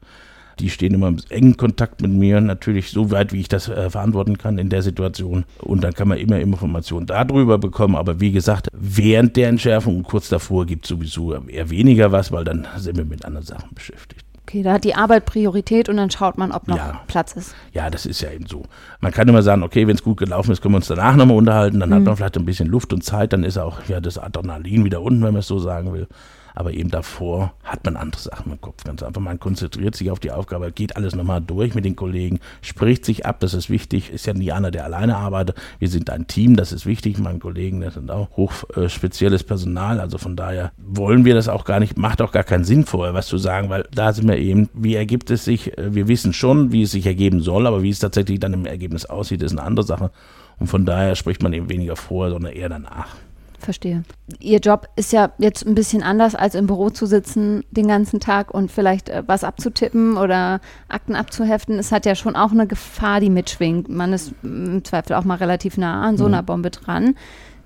Die 0.59 0.71
stehen 0.71 0.93
immer 0.93 1.07
im 1.07 1.19
engen 1.29 1.57
Kontakt 1.57 2.03
mit 2.03 2.11
mir, 2.11 2.41
natürlich 2.41 2.91
so 2.91 3.13
weit, 3.13 3.33
wie 3.33 3.41
ich 3.41 3.49
das 3.49 3.69
äh, 3.69 3.91
verantworten 3.91 4.39
kann 4.39 4.59
in 4.59 4.71
der 4.71 4.83
Situation. 4.83 5.45
Und 5.61 5.85
dann 5.85 5.95
kann 5.95 6.09
man 6.09 6.19
immer 6.19 6.41
Informationen 6.41 7.07
darüber 7.07 7.59
bekommen. 7.59 7.95
Aber 7.95 8.21
wie 8.21 8.33
gesagt, 8.33 8.67
während 8.73 9.37
der 9.37 9.51
Entschärfung 9.51 9.99
und 9.99 10.03
kurz 10.03 10.29
davor 10.29 10.67
gibt 10.67 10.85
es 10.85 10.89
sowieso 10.89 11.33
eher 11.47 11.71
weniger 11.71 12.11
was, 12.11 12.33
weil 12.33 12.43
dann 12.43 12.67
sind 12.77 12.97
wir 12.97 13.05
mit 13.05 13.25
anderen 13.25 13.47
Sachen 13.47 13.73
beschäftigt. 13.73 14.28
Okay, 14.49 14.63
da 14.63 14.73
hat 14.73 14.85
die 14.85 14.95
Arbeit 14.95 15.27
Priorität 15.27 15.91
und 15.91 15.99
dann 15.99 16.11
schaut 16.11 16.39
man, 16.39 16.53
ob 16.53 16.69
noch 16.69 16.77
Ja. 16.79 17.03
Platz 17.07 17.33
ist. 17.35 17.55
Ja, 17.75 17.91
das 17.91 18.07
ist 18.07 18.23
ja 18.23 18.31
eben 18.31 18.47
so. 18.47 18.63
Man 19.01 19.13
kann 19.13 19.29
immer 19.29 19.43
sagen, 19.43 19.63
okay, 19.63 19.87
wenn 19.87 19.95
es 19.95 20.03
gut 20.03 20.17
gelaufen 20.17 20.53
ist, 20.53 20.63
können 20.63 20.73
wir 20.73 20.77
uns 20.79 20.89
danach 20.89 21.17
nochmal 21.17 21.37
unterhalten. 21.37 21.81
Dann 21.81 21.93
hat 21.93 22.03
man 22.03 22.17
vielleicht 22.17 22.39
ein 22.39 22.47
bisschen 22.47 22.67
Luft 22.67 22.95
und 22.95 23.05
Zeit. 23.05 23.35
Dann 23.35 23.45
ist 23.45 23.59
auch 23.59 23.85
ja 23.89 24.01
das 24.01 24.17
Adrenalin 24.17 24.87
wieder 24.87 25.03
unten, 25.03 25.23
wenn 25.23 25.35
man 25.35 25.41
es 25.41 25.49
so 25.49 25.59
sagen 25.59 25.93
will. 25.93 26.09
Aber 26.59 26.73
eben 26.73 26.91
davor 26.91 27.53
hat 27.63 27.85
man 27.85 27.97
andere 27.97 28.21
Sachen 28.21 28.51
im 28.51 28.61
Kopf. 28.61 28.83
Ganz 28.83 29.05
einfach, 29.05 29.21
man 29.21 29.39
konzentriert 29.39 29.95
sich 29.95 30.11
auf 30.11 30.19
die 30.19 30.33
Aufgabe, 30.33 30.73
geht 30.73 30.97
alles 30.97 31.15
nochmal 31.15 31.41
durch 31.41 31.77
mit 31.77 31.85
den 31.85 31.95
Kollegen, 31.95 32.41
spricht 32.63 33.05
sich 33.05 33.25
ab, 33.25 33.39
das 33.39 33.55
ist 33.55 33.71
wichtig, 33.71 34.11
ist 34.11 34.27
ja 34.27 34.35
nie 34.35 34.51
einer, 34.51 34.73
der 34.73 34.85
alleine 34.85 35.19
arbeitet. 35.19 35.57
Wir 35.79 35.89
sind 35.89 36.11
ein 36.11 36.27
Team, 36.27 36.57
das 36.57 36.73
ist 36.73 36.85
wichtig. 36.85 37.17
Meine 37.21 37.39
Kollegen, 37.39 37.81
das 37.81 37.95
sind 37.95 38.11
auch 38.11 38.37
hochspezielles 38.37 39.45
Personal, 39.45 40.01
also 40.01 40.19
von 40.19 40.35
daher 40.35 40.73
wollen 40.79 41.25
wir 41.25 41.37
das 41.37 41.49
auch 41.49 41.65
gar 41.65 41.79
nicht, 41.79 41.97
macht 41.97 42.21
auch 42.21 42.33
gar 42.33 42.43
keinen 42.43 42.65
Sinn 42.65 42.85
vorher, 42.85 43.15
was 43.15 43.29
zu 43.29 43.39
sagen, 43.39 43.69
weil 43.69 43.87
da 43.95 44.13
sind 44.13 44.27
wir 44.27 44.37
eben, 44.37 44.69
wie 44.75 44.97
ergibt 44.97 45.31
es 45.31 45.45
sich, 45.45 45.71
wir 45.77 46.09
wissen 46.09 46.33
schon, 46.33 46.73
wie 46.73 46.83
es 46.83 46.91
sich 46.91 47.07
ergeben 47.07 47.41
soll, 47.41 47.69
aber 47.69 47.85
wie 47.85 47.91
es 47.91 48.01
tatsächlich 48.01 48.41
dann 48.41 48.53
im 48.53 48.67
Ergebnis 48.67 49.07
aussieht, 49.07 49.45
ist 49.45 49.53
eine 49.53 49.63
andere 49.63 49.87
Sache. 49.87 50.11
Und 50.59 50.67
von 50.67 50.85
daher 50.85 51.15
spricht 51.15 51.41
man 51.41 51.53
eben 51.53 51.71
weniger 51.71 51.95
vorher, 51.95 52.33
sondern 52.33 52.53
eher 52.53 52.69
danach. 52.69 53.15
Verstehe. 53.59 54.05
Ihr 54.39 54.61
Job 54.61 54.89
ist 54.97 55.13
ja 55.13 55.33
jetzt 55.39 55.67
ein 55.67 55.75
bisschen 55.75 56.03
anders, 56.03 56.35
als 56.35 56.55
im 56.55 56.67
Büro 56.67 56.91
zu 56.91 57.07
sitzen 57.07 57.65
den 57.71 57.89
ganzen 57.89 58.21
Tag 58.21 58.55
und 58.55 58.71
vielleicht 58.71 59.09
äh, 59.09 59.25
was 59.27 59.43
abzutippen 59.43 60.17
oder 60.17 60.61
Akten 60.89 61.17
abzuheften. 61.17 61.79
Es 61.79 61.91
hat 61.91 62.07
ja 62.07 62.15
schon 62.15 62.37
auch 62.37 62.53
eine 62.53 62.67
Gefahr, 62.67 63.21
die 63.21 63.31
mitschwingt. 63.31 63.89
Man 63.89 64.13
ist 64.13 64.33
im 64.43 64.85
Zweifel 64.85 65.15
auch 65.15 65.25
mal 65.25 65.37
relativ 65.37 65.77
nah 65.77 66.03
an 66.03 66.17
so 66.17 66.27
einer 66.27 66.43
mhm. 66.43 66.47
Bombe 66.47 66.71
dran. 66.71 67.15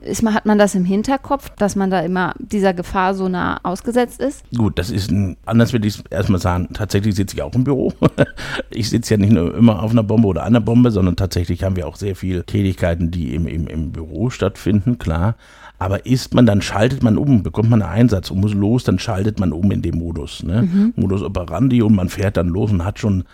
Ist, 0.02 0.24
hat 0.24 0.46
man 0.46 0.58
das 0.58 0.74
im 0.74 0.84
Hinterkopf, 0.84 1.50
dass 1.50 1.76
man 1.76 1.90
da 1.90 2.00
immer 2.00 2.34
dieser 2.38 2.74
Gefahr 2.74 3.14
so 3.14 3.28
nah 3.28 3.60
ausgesetzt 3.62 4.20
ist? 4.20 4.44
Gut, 4.56 4.78
das 4.78 4.90
ist 4.90 5.10
ein, 5.10 5.36
anders 5.46 5.72
würde 5.72 5.86
ich 5.86 6.02
erstmal 6.10 6.40
sagen, 6.40 6.68
tatsächlich 6.72 7.14
sitze 7.14 7.36
ich 7.36 7.42
auch 7.42 7.54
im 7.54 7.64
Büro. 7.64 7.92
ich 8.70 8.90
sitze 8.90 9.14
ja 9.14 9.18
nicht 9.18 9.32
nur 9.32 9.54
immer 9.54 9.82
auf 9.82 9.92
einer 9.92 10.02
Bombe 10.02 10.28
oder 10.28 10.42
an 10.42 10.48
einer 10.48 10.60
Bombe, 10.60 10.90
sondern 10.90 11.16
tatsächlich 11.16 11.62
haben 11.62 11.76
wir 11.76 11.86
auch 11.86 11.96
sehr 11.96 12.16
viele 12.16 12.44
Tätigkeiten, 12.44 13.10
die 13.10 13.34
im, 13.34 13.46
im, 13.46 13.68
im 13.68 13.92
Büro 13.92 14.30
stattfinden, 14.30 14.98
klar. 14.98 15.36
Aber 15.82 16.06
ist 16.06 16.32
man, 16.32 16.46
dann 16.46 16.62
schaltet 16.62 17.02
man 17.02 17.18
um, 17.18 17.42
bekommt 17.42 17.68
man 17.68 17.82
einen 17.82 17.92
Einsatz 17.92 18.30
und 18.30 18.40
muss 18.40 18.54
los, 18.54 18.84
dann 18.84 19.00
schaltet 19.00 19.40
man 19.40 19.52
um 19.52 19.68
in 19.72 19.82
dem 19.82 19.98
Modus, 19.98 20.44
ne? 20.44 20.62
Mhm. 20.62 20.92
Modus 20.94 21.22
operandi 21.22 21.82
und 21.82 21.96
man 21.96 22.08
fährt 22.08 22.36
dann 22.36 22.46
los 22.46 22.70
und 22.70 22.84
hat 22.84 23.00
schon, 23.00 23.24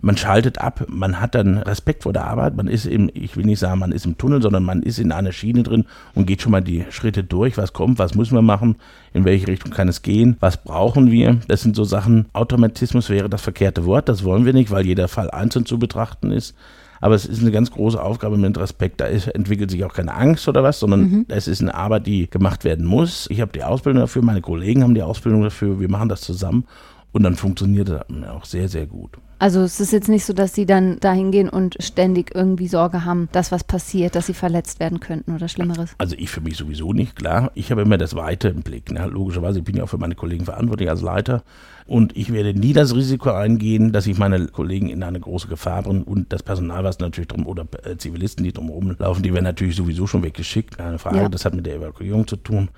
man 0.00 0.16
schaltet 0.16 0.58
ab, 0.58 0.84
man 0.88 1.20
hat 1.20 1.34
dann 1.34 1.58
Respekt 1.58 2.02
vor 2.02 2.12
der 2.12 2.24
Arbeit, 2.24 2.56
man 2.56 2.66
ist 2.66 2.84
im, 2.84 3.10
ich 3.14 3.36
will 3.36 3.44
nicht 3.44 3.60
sagen, 3.60 3.78
man 3.78 3.92
ist 3.92 4.06
im 4.06 4.18
Tunnel, 4.18 4.42
sondern 4.42 4.64
man 4.64 4.82
ist 4.82 4.98
in 4.98 5.12
einer 5.12 5.32
Schiene 5.32 5.62
drin 5.62 5.84
und 6.14 6.26
geht 6.26 6.42
schon 6.42 6.52
mal 6.52 6.62
die 6.62 6.84
Schritte 6.90 7.22
durch, 7.22 7.56
was 7.56 7.72
kommt, 7.72 7.98
was 7.98 8.14
müssen 8.14 8.34
wir 8.34 8.42
machen, 8.42 8.76
in 9.12 9.24
welche 9.24 9.46
Richtung 9.46 9.72
kann 9.72 9.88
es 9.88 10.02
gehen, 10.02 10.36
was 10.40 10.62
brauchen 10.62 11.10
wir. 11.10 11.38
Das 11.48 11.62
sind 11.62 11.76
so 11.76 11.84
Sachen, 11.84 12.26
Automatismus 12.32 13.08
wäre 13.08 13.28
das 13.28 13.42
verkehrte 13.42 13.84
Wort, 13.84 14.08
das 14.08 14.24
wollen 14.24 14.44
wir 14.44 14.52
nicht, 14.52 14.70
weil 14.70 14.84
jeder 14.84 15.08
Fall 15.08 15.30
einzeln 15.30 15.64
zu 15.64 15.78
betrachten 15.78 16.32
ist. 16.32 16.54
Aber 17.00 17.14
es 17.14 17.26
ist 17.26 17.42
eine 17.42 17.50
ganz 17.50 17.70
große 17.70 18.02
Aufgabe 18.02 18.38
mit 18.38 18.56
Respekt. 18.56 18.98
Da 19.00 19.04
ist, 19.04 19.28
entwickelt 19.28 19.70
sich 19.70 19.84
auch 19.84 19.92
keine 19.92 20.14
Angst 20.14 20.48
oder 20.48 20.62
was, 20.62 20.80
sondern 20.80 21.00
mhm. 21.00 21.26
es 21.28 21.48
ist 21.48 21.60
eine 21.60 21.74
Arbeit, 21.74 22.06
die 22.06 22.30
gemacht 22.30 22.64
werden 22.64 22.86
muss. 22.86 23.26
Ich 23.30 23.42
habe 23.42 23.52
die 23.52 23.62
Ausbildung 23.62 24.00
dafür, 24.00 24.22
meine 24.22 24.40
Kollegen 24.40 24.82
haben 24.82 24.94
die 24.94 25.02
Ausbildung 25.02 25.42
dafür. 25.42 25.80
Wir 25.80 25.90
machen 25.90 26.08
das 26.08 26.22
zusammen 26.22 26.64
und 27.14 27.22
dann 27.22 27.36
funktioniert 27.36 27.88
das 27.88 28.02
auch 28.28 28.44
sehr, 28.44 28.68
sehr 28.68 28.86
gut. 28.86 29.18
Also 29.38 29.60
es 29.60 29.78
ist 29.78 29.92
jetzt 29.92 30.08
nicht 30.08 30.24
so, 30.24 30.32
dass 30.32 30.52
sie 30.52 30.66
dann 30.66 30.98
dahin 30.98 31.30
gehen 31.30 31.48
und 31.48 31.76
ständig 31.78 32.34
irgendwie 32.34 32.66
Sorge 32.66 33.04
haben, 33.04 33.28
dass 33.30 33.52
was 33.52 33.62
passiert, 33.62 34.16
dass 34.16 34.26
sie 34.26 34.34
verletzt 34.34 34.80
werden 34.80 34.98
könnten 34.98 35.32
oder 35.32 35.48
Schlimmeres. 35.48 35.94
Also 35.98 36.16
ich 36.18 36.30
für 36.30 36.40
mich 36.40 36.56
sowieso 36.56 36.92
nicht, 36.92 37.14
klar. 37.14 37.52
Ich 37.54 37.70
habe 37.70 37.82
immer 37.82 37.98
das 37.98 38.16
Weite 38.16 38.48
im 38.48 38.62
Blick. 38.62 38.90
Ne? 38.90 39.06
Logischerweise, 39.06 39.60
ich 39.60 39.64
bin 39.64 39.76
ja 39.76 39.84
auch 39.84 39.88
für 39.88 39.98
meine 39.98 40.16
Kollegen 40.16 40.44
verantwortlich 40.44 40.90
als 40.90 41.02
Leiter. 41.02 41.44
Und 41.86 42.16
ich 42.16 42.32
werde 42.32 42.58
nie 42.58 42.72
das 42.72 42.94
Risiko 42.96 43.30
eingehen, 43.30 43.92
dass 43.92 44.08
ich 44.08 44.18
meine 44.18 44.48
Kollegen 44.48 44.88
in 44.88 45.04
eine 45.04 45.20
große 45.20 45.46
Gefahr 45.46 45.82
bringe 45.82 46.02
und 46.02 46.32
das 46.32 46.42
Personal, 46.42 46.82
was 46.82 46.98
natürlich 46.98 47.28
drum 47.28 47.46
oder 47.46 47.66
äh, 47.84 47.96
Zivilisten, 47.96 48.42
die 48.42 48.52
drumherum 48.52 48.96
laufen, 48.98 49.22
die 49.22 49.32
werden 49.32 49.44
natürlich 49.44 49.76
sowieso 49.76 50.08
schon 50.08 50.24
weggeschickt. 50.24 50.78
Keine 50.78 50.98
Frage, 50.98 51.18
ja. 51.18 51.28
das 51.28 51.44
hat 51.44 51.54
mit 51.54 51.66
der 51.66 51.76
Evakuierung 51.76 52.26
zu 52.26 52.36
tun. 52.36 52.70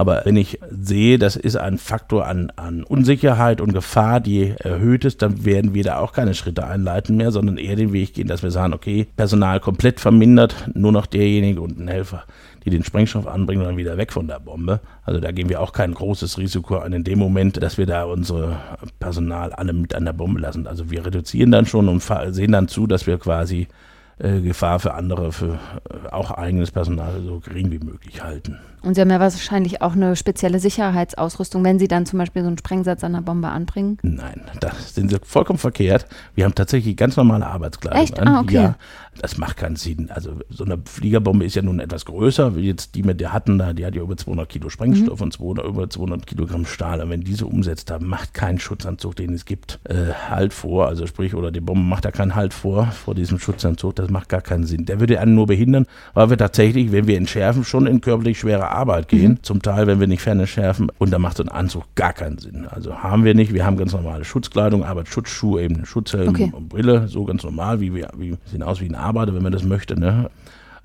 Aber 0.00 0.22
wenn 0.24 0.36
ich 0.36 0.58
sehe, 0.70 1.18
das 1.18 1.36
ist 1.36 1.56
ein 1.56 1.76
Faktor 1.76 2.26
an, 2.26 2.50
an 2.56 2.84
Unsicherheit 2.84 3.60
und 3.60 3.74
Gefahr, 3.74 4.18
die 4.18 4.54
erhöht 4.58 5.04
ist, 5.04 5.20
dann 5.20 5.44
werden 5.44 5.74
wir 5.74 5.84
da 5.84 5.98
auch 5.98 6.14
keine 6.14 6.32
Schritte 6.32 6.66
einleiten 6.66 7.18
mehr, 7.18 7.30
sondern 7.32 7.58
eher 7.58 7.76
den 7.76 7.92
Weg 7.92 8.14
gehen, 8.14 8.26
dass 8.26 8.42
wir 8.42 8.50
sagen, 8.50 8.72
okay, 8.72 9.06
Personal 9.18 9.60
komplett 9.60 10.00
vermindert, 10.00 10.70
nur 10.72 10.90
noch 10.90 11.04
derjenige 11.04 11.60
und 11.60 11.78
ein 11.78 11.86
Helfer, 11.86 12.24
die 12.64 12.70
den 12.70 12.82
Sprengstoff 12.82 13.26
anbringen 13.26 13.60
und 13.60 13.68
dann 13.68 13.76
wieder 13.76 13.98
weg 13.98 14.10
von 14.10 14.26
der 14.26 14.40
Bombe. 14.40 14.80
Also 15.04 15.20
da 15.20 15.32
gehen 15.32 15.50
wir 15.50 15.60
auch 15.60 15.74
kein 15.74 15.92
großes 15.92 16.38
Risiko 16.38 16.78
an 16.78 16.94
in 16.94 17.04
dem 17.04 17.18
Moment, 17.18 17.62
dass 17.62 17.76
wir 17.76 17.84
da 17.84 18.04
unsere 18.04 18.56
Personal 19.00 19.52
alle 19.52 19.74
mit 19.74 19.94
an 19.94 20.06
der 20.06 20.14
Bombe 20.14 20.40
lassen. 20.40 20.66
Also 20.66 20.90
wir 20.90 21.04
reduzieren 21.04 21.50
dann 21.50 21.66
schon 21.66 21.90
und 21.90 22.02
sehen 22.30 22.52
dann 22.52 22.68
zu, 22.68 22.86
dass 22.86 23.06
wir 23.06 23.18
quasi 23.18 23.68
äh, 24.20 24.40
Gefahr 24.40 24.80
für 24.80 24.94
andere, 24.94 25.32
für 25.32 25.54
äh, 25.54 26.08
auch 26.10 26.30
eigenes 26.30 26.70
Personal 26.70 27.22
so 27.24 27.40
gering 27.40 27.70
wie 27.70 27.78
möglich 27.78 28.22
halten. 28.22 28.58
Und 28.82 28.94
Sie 28.94 29.00
haben 29.00 29.10
ja 29.10 29.20
wahrscheinlich 29.20 29.82
auch 29.82 29.92
eine 29.92 30.16
spezielle 30.16 30.58
Sicherheitsausrüstung, 30.58 31.62
wenn 31.64 31.78
Sie 31.78 31.88
dann 31.88 32.06
zum 32.06 32.18
Beispiel 32.18 32.42
so 32.42 32.48
einen 32.48 32.58
Sprengsatz 32.58 33.04
an 33.04 33.12
der 33.12 33.20
Bombe 33.20 33.48
anbringen? 33.48 33.98
Nein, 34.02 34.42
das 34.60 34.94
sind 34.94 35.10
Sie 35.10 35.18
vollkommen 35.22 35.58
verkehrt. 35.58 36.06
Wir 36.34 36.44
haben 36.44 36.54
tatsächlich 36.54 36.96
ganz 36.96 37.16
normale 37.16 37.46
Arbeitskleidung 37.46 38.02
Echt? 38.02 38.18
an. 38.18 38.28
Ah, 38.28 38.40
okay. 38.40 38.54
Ja, 38.54 38.76
das 39.20 39.36
macht 39.36 39.58
keinen 39.58 39.76
Sinn. 39.76 40.10
Also 40.10 40.32
so 40.48 40.64
eine 40.64 40.78
Fliegerbombe 40.84 41.44
ist 41.44 41.56
ja 41.56 41.62
nun 41.62 41.80
etwas 41.80 42.04
größer, 42.04 42.56
wie 42.56 42.62
jetzt 42.62 42.94
die 42.94 43.02
mit 43.02 43.20
der 43.20 43.32
hatten 43.32 43.58
da, 43.58 43.72
die 43.72 43.84
hat 43.84 43.94
ja 43.94 44.02
über 44.02 44.16
200 44.16 44.48
Kilo 44.48 44.68
Sprengstoff 44.70 45.18
mhm. 45.18 45.24
und 45.24 45.32
200, 45.32 45.66
über 45.66 45.90
200 45.90 46.26
Kilogramm 46.26 46.64
Stahl. 46.64 47.02
Und 47.02 47.10
wenn 47.10 47.20
diese 47.20 47.46
umsetzt, 47.46 47.90
da 47.90 47.98
macht 47.98 48.34
kein 48.34 48.58
Schutzanzug, 48.58 49.16
den 49.16 49.34
es 49.34 49.44
gibt, 49.44 49.80
äh, 49.84 50.12
Halt 50.30 50.52
vor. 50.52 50.86
Also 50.86 51.06
sprich, 51.06 51.34
oder 51.34 51.50
die 51.50 51.60
Bombe 51.60 51.82
macht 51.82 52.04
da 52.04 52.10
keinen 52.10 52.34
Halt 52.34 52.54
vor, 52.54 52.86
vor 52.86 53.14
diesem 53.14 53.38
Schutzanzug. 53.38 53.96
Das 53.96 54.10
macht 54.10 54.28
gar 54.28 54.40
keinen 54.40 54.64
Sinn. 54.64 54.86
Der 54.86 55.00
würde 55.00 55.20
einen 55.20 55.34
nur 55.34 55.46
behindern, 55.46 55.86
weil 56.14 56.30
wir 56.30 56.38
tatsächlich, 56.38 56.92
wenn 56.92 57.06
wir 57.06 57.16
entschärfen, 57.18 57.64
schon 57.64 57.86
in 57.86 58.00
körperlich 58.00 58.38
schwere 58.38 58.69
Arbeit 58.72 59.08
gehen. 59.08 59.32
Mhm. 59.32 59.42
Zum 59.42 59.62
Teil, 59.62 59.86
wenn 59.86 60.00
wir 60.00 60.06
nicht 60.06 60.22
Ferne 60.22 60.46
schärfen. 60.46 60.90
Und 60.98 61.10
da 61.12 61.18
macht 61.18 61.36
so 61.36 61.42
ein 61.42 61.48
Anzug 61.48 61.84
gar 61.94 62.12
keinen 62.12 62.38
Sinn. 62.38 62.66
Also 62.70 62.94
haben 63.02 63.24
wir 63.24 63.34
nicht. 63.34 63.52
Wir 63.52 63.64
haben 63.64 63.76
ganz 63.76 63.92
normale 63.92 64.24
Schutzkleidung, 64.24 64.84
Arbeitsschutzschuhe, 64.84 65.62
eben 65.62 65.84
Schutzhelm 65.84 66.28
okay. 66.28 66.52
und 66.52 66.68
Brille, 66.68 67.08
so 67.08 67.24
ganz 67.24 67.42
normal, 67.42 67.80
wie 67.80 67.94
wir, 67.94 68.10
wie 68.16 68.36
sehen 68.46 68.62
aus 68.62 68.80
wie 68.80 68.88
ein 68.88 68.94
Arbeiter, 68.94 69.34
wenn 69.34 69.42
man 69.42 69.52
das 69.52 69.64
möchte. 69.64 69.98
Ne? 69.98 70.30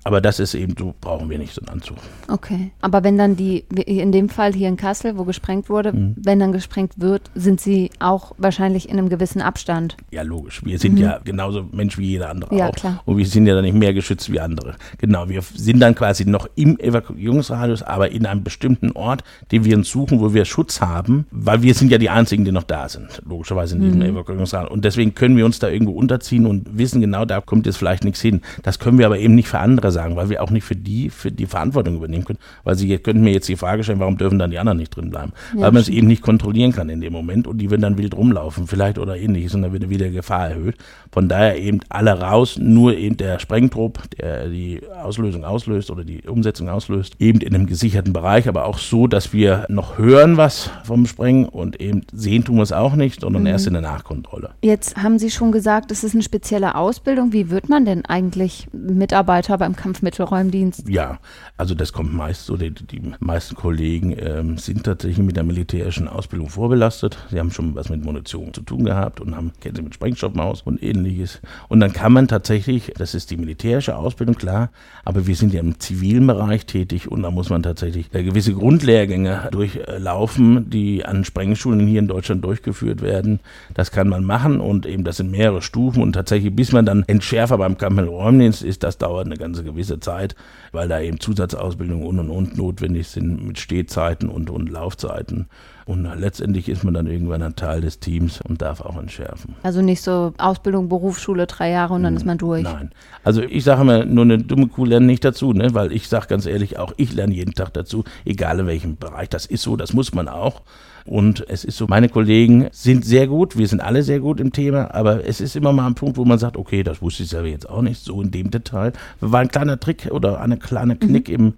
Aber 0.06 0.20
das 0.20 0.38
ist 0.38 0.54
eben 0.54 0.76
so, 0.78 0.94
brauchen 1.00 1.28
wir 1.28 1.36
nicht 1.36 1.52
so 1.52 1.60
einen 1.62 1.68
Anzug. 1.68 1.96
Okay. 2.28 2.70
Aber 2.80 3.02
wenn 3.02 3.18
dann 3.18 3.34
die, 3.34 3.64
in 3.86 4.12
dem 4.12 4.28
Fall 4.28 4.52
hier 4.52 4.68
in 4.68 4.76
Kassel, 4.76 5.18
wo 5.18 5.24
gesprengt 5.24 5.68
wurde, 5.68 5.92
mhm. 5.92 6.14
wenn 6.16 6.38
dann 6.38 6.52
gesprengt 6.52 6.92
wird, 6.98 7.22
sind 7.34 7.60
Sie 7.60 7.90
auch 7.98 8.30
wahrscheinlich 8.38 8.88
in 8.88 8.98
einem 8.98 9.08
gewissen 9.08 9.42
Abstand. 9.42 9.96
Ja, 10.12 10.22
logisch. 10.22 10.64
Wir 10.64 10.78
sind 10.78 10.92
mhm. 10.92 10.98
ja 10.98 11.18
genauso 11.24 11.64
Mensch 11.72 11.98
wie 11.98 12.06
jeder 12.06 12.30
andere 12.30 12.54
ja, 12.54 12.68
auch. 12.68 12.72
Klar. 12.76 13.02
Und 13.04 13.16
wir 13.16 13.26
sind 13.26 13.48
ja 13.48 13.56
dann 13.56 13.64
nicht 13.64 13.74
mehr 13.74 13.92
geschützt 13.94 14.30
wie 14.30 14.38
andere. 14.38 14.76
Genau, 14.98 15.28
wir 15.28 15.42
sind 15.42 15.80
dann 15.80 15.96
quasi 15.96 16.24
noch 16.24 16.48
im 16.54 16.78
Evakuierungsradius, 16.78 17.82
aber 17.82 18.12
in 18.12 18.26
einem 18.26 18.44
bestimmten 18.44 18.92
Ort, 18.92 19.24
den 19.50 19.64
wir 19.64 19.76
uns 19.76 19.90
suchen, 19.90 20.20
wo 20.20 20.32
wir 20.32 20.44
Schutz 20.44 20.80
haben, 20.80 21.26
weil 21.32 21.62
wir 21.62 21.74
sind 21.74 21.90
ja 21.90 21.98
die 21.98 22.10
Einzigen, 22.10 22.44
die 22.44 22.52
noch 22.52 22.62
da 22.62 22.88
sind, 22.88 23.20
logischerweise 23.28 23.74
in 23.74 23.82
diesem 23.82 23.98
mhm. 23.98 24.06
Evakuierungsradius. 24.06 24.70
Und 24.70 24.84
deswegen 24.84 25.16
können 25.16 25.36
wir 25.36 25.44
uns 25.44 25.58
da 25.58 25.68
irgendwo 25.68 25.94
unterziehen 25.94 26.46
und 26.46 26.78
wissen 26.78 27.00
genau, 27.00 27.24
da 27.24 27.40
kommt 27.40 27.66
jetzt 27.66 27.78
vielleicht 27.78 28.04
nichts 28.04 28.20
hin. 28.20 28.42
Das 28.62 28.78
können 28.78 28.98
wir 28.98 29.06
aber 29.06 29.18
eben 29.18 29.34
nicht 29.34 29.48
für 29.48 29.58
andere 29.58 29.95
sagen, 29.96 30.14
weil 30.16 30.28
wir 30.28 30.42
auch 30.42 30.50
nicht 30.50 30.64
für 30.64 30.76
die, 30.76 31.10
für 31.10 31.32
die 31.32 31.46
Verantwortung 31.46 31.96
übernehmen 31.96 32.24
können. 32.24 32.38
Weil 32.64 32.76
sie 32.76 32.96
könnten 32.98 33.22
mir 33.22 33.32
jetzt 33.32 33.48
die 33.48 33.56
Frage 33.56 33.82
stellen, 33.82 33.98
warum 33.98 34.18
dürfen 34.18 34.38
dann 34.38 34.50
die 34.50 34.58
anderen 34.58 34.78
nicht 34.78 34.94
drin 34.94 35.10
bleiben? 35.10 35.32
Ja, 35.54 35.62
weil 35.62 35.72
man 35.72 35.82
es 35.82 35.88
eben 35.88 36.06
nicht 36.06 36.22
kontrollieren 36.22 36.72
kann 36.72 36.88
in 36.88 37.00
dem 37.00 37.12
Moment 37.12 37.46
und 37.46 37.58
die 37.58 37.70
würden 37.70 37.82
dann 37.82 37.98
wild 37.98 38.14
rumlaufen, 38.14 38.66
vielleicht 38.66 38.98
oder 38.98 39.16
ähnliches 39.16 39.54
und 39.54 39.62
dann 39.62 39.72
wird 39.72 39.88
wieder 39.88 40.10
Gefahr 40.10 40.50
erhöht. 40.50 40.76
Von 41.10 41.28
daher 41.28 41.58
eben 41.58 41.80
alle 41.88 42.20
raus, 42.20 42.58
nur 42.58 42.94
eben 42.96 43.16
der 43.16 43.38
Sprengtrupp, 43.38 44.02
der 44.18 44.48
die 44.48 44.80
Auslösung 45.02 45.44
auslöst 45.44 45.90
oder 45.90 46.04
die 46.04 46.22
Umsetzung 46.22 46.68
auslöst, 46.68 47.14
eben 47.18 47.40
in 47.40 47.54
einem 47.54 47.66
gesicherten 47.66 48.12
Bereich, 48.12 48.48
aber 48.48 48.66
auch 48.66 48.78
so, 48.78 49.06
dass 49.06 49.32
wir 49.32 49.64
noch 49.68 49.98
hören 49.98 50.36
was 50.36 50.70
vom 50.84 51.06
Sprengen 51.06 51.46
und 51.46 51.80
eben 51.80 52.02
sehen 52.12 52.44
tun 52.44 52.56
wir 52.56 52.62
es 52.62 52.72
auch 52.72 52.94
nicht, 52.94 53.20
sondern 53.22 53.42
mhm. 53.42 53.48
erst 53.48 53.66
in 53.66 53.72
der 53.72 53.82
Nachkontrolle. 53.82 54.50
Jetzt 54.62 54.96
haben 54.96 55.18
Sie 55.18 55.30
schon 55.30 55.52
gesagt, 55.52 55.90
es 55.90 56.04
ist 56.04 56.14
eine 56.14 56.22
spezielle 56.22 56.74
Ausbildung. 56.74 57.32
Wie 57.32 57.50
wird 57.50 57.68
man 57.68 57.84
denn 57.84 58.04
eigentlich 58.04 58.68
Mitarbeiter 58.72 59.56
beim 59.58 59.76
Kampfmittelräumdienst? 59.86 60.88
Ja, 60.88 61.18
also 61.56 61.76
das 61.76 61.92
kommt 61.92 62.12
meist 62.12 62.46
so, 62.46 62.56
die, 62.56 62.72
die 62.72 63.00
meisten 63.20 63.54
Kollegen 63.54 64.16
ähm, 64.18 64.58
sind 64.58 64.82
tatsächlich 64.82 65.24
mit 65.24 65.36
der 65.36 65.44
militärischen 65.44 66.08
Ausbildung 66.08 66.48
vorbelastet. 66.48 67.16
Sie 67.30 67.38
haben 67.38 67.52
schon 67.52 67.76
was 67.76 67.88
mit 67.88 68.04
Munition 68.04 68.52
zu 68.52 68.62
tun 68.62 68.84
gehabt 68.84 69.20
und 69.20 69.36
haben 69.36 69.52
kennen 69.60 69.76
sie 69.76 69.82
mit 69.82 69.94
Sprengstoffen 69.94 70.40
aus 70.40 70.62
und 70.62 70.82
ähnliches. 70.82 71.40
Und 71.68 71.78
dann 71.78 71.92
kann 71.92 72.12
man 72.12 72.26
tatsächlich, 72.26 72.92
das 72.98 73.14
ist 73.14 73.30
die 73.30 73.36
militärische 73.36 73.96
Ausbildung, 73.96 74.34
klar, 74.34 74.70
aber 75.04 75.28
wir 75.28 75.36
sind 75.36 75.52
ja 75.54 75.60
im 75.60 75.78
zivilen 75.78 76.26
Bereich 76.26 76.66
tätig 76.66 77.08
und 77.08 77.22
da 77.22 77.30
muss 77.30 77.48
man 77.48 77.62
tatsächlich 77.62 78.10
gewisse 78.10 78.54
Grundlehrgänge 78.54 79.50
durchlaufen, 79.52 80.68
die 80.68 81.04
an 81.04 81.24
Sprengschulen 81.24 81.86
hier 81.86 82.00
in 82.00 82.08
Deutschland 82.08 82.44
durchgeführt 82.44 83.02
werden. 83.02 83.38
Das 83.72 83.92
kann 83.92 84.08
man 84.08 84.24
machen 84.24 84.58
und 84.58 84.84
eben 84.84 85.04
das 85.04 85.18
sind 85.18 85.30
mehrere 85.30 85.62
Stufen 85.62 86.02
und 86.02 86.14
tatsächlich, 86.14 86.54
bis 86.56 86.72
man 86.72 86.86
dann 86.86 87.04
Entschärfer 87.06 87.58
beim 87.58 87.78
Kampfmittelräumdienst 87.78 88.64
ist, 88.64 88.82
das 88.82 88.98
dauert 88.98 89.26
eine 89.26 89.36
ganze 89.36 89.62
gewisse 89.66 90.00
Zeit, 90.00 90.34
weil 90.72 90.88
da 90.88 91.00
eben 91.00 91.20
Zusatzausbildung 91.20 92.04
und 92.04 92.18
und 92.18 92.30
und 92.30 92.56
notwendig 92.56 93.08
sind 93.08 93.46
mit 93.46 93.58
Stehzeiten 93.58 94.28
und, 94.28 94.50
und 94.50 94.70
Laufzeiten. 94.70 95.48
Und 95.86 96.02
letztendlich 96.18 96.68
ist 96.68 96.82
man 96.82 96.94
dann 96.94 97.06
irgendwann 97.06 97.42
ein 97.42 97.54
Teil 97.54 97.80
des 97.80 98.00
Teams 98.00 98.40
und 98.40 98.60
darf 98.60 98.80
auch 98.80 98.98
entschärfen. 98.98 99.54
Also 99.62 99.82
nicht 99.82 100.02
so 100.02 100.34
Ausbildung, 100.36 100.88
Berufsschule, 100.88 101.46
drei 101.46 101.70
Jahre 101.70 101.94
und 101.94 102.02
dann 102.02 102.14
hm, 102.14 102.16
ist 102.16 102.26
man 102.26 102.38
durch. 102.38 102.64
Nein. 102.64 102.90
Also 103.22 103.40
ich 103.40 103.62
sage 103.62 103.82
immer, 103.82 104.04
nur 104.04 104.24
eine 104.24 104.38
dumme 104.38 104.66
Kuh 104.66 104.84
lernt 104.84 105.06
nicht 105.06 105.24
dazu, 105.24 105.52
ne? 105.52 105.74
weil 105.74 105.92
ich 105.92 106.08
sage 106.08 106.26
ganz 106.26 106.44
ehrlich, 106.44 106.76
auch 106.80 106.92
ich 106.96 107.14
lerne 107.14 107.34
jeden 107.34 107.54
Tag 107.54 107.72
dazu, 107.72 108.02
egal 108.24 108.58
in 108.58 108.66
welchem 108.66 108.96
Bereich. 108.96 109.28
Das 109.28 109.46
ist 109.46 109.62
so, 109.62 109.76
das 109.76 109.92
muss 109.92 110.12
man 110.12 110.26
auch. 110.26 110.62
Und 111.04 111.48
es 111.48 111.64
ist 111.64 111.76
so, 111.76 111.86
meine 111.86 112.08
Kollegen 112.08 112.66
sind 112.72 113.04
sehr 113.04 113.28
gut, 113.28 113.56
wir 113.56 113.68
sind 113.68 113.80
alle 113.80 114.02
sehr 114.02 114.18
gut 114.18 114.40
im 114.40 114.50
Thema, 114.50 114.92
aber 114.92 115.24
es 115.24 115.40
ist 115.40 115.54
immer 115.54 115.72
mal 115.72 115.86
ein 115.86 115.94
Punkt, 115.94 116.16
wo 116.16 116.24
man 116.24 116.40
sagt, 116.40 116.56
okay, 116.56 116.82
das 116.82 117.00
wusste 117.00 117.22
ich 117.22 117.28
selber 117.28 117.46
jetzt 117.46 117.70
auch 117.70 117.82
nicht, 117.82 118.02
so 118.02 118.20
in 118.20 118.32
dem 118.32 118.50
Detail. 118.50 118.92
War 119.20 119.38
ein 119.38 119.48
kleiner 119.48 119.78
Trick 119.78 120.08
oder 120.10 120.40
eine 120.40 120.56
kleine 120.56 120.96
Knick 120.96 121.28
mhm. 121.28 121.34
im 121.34 121.54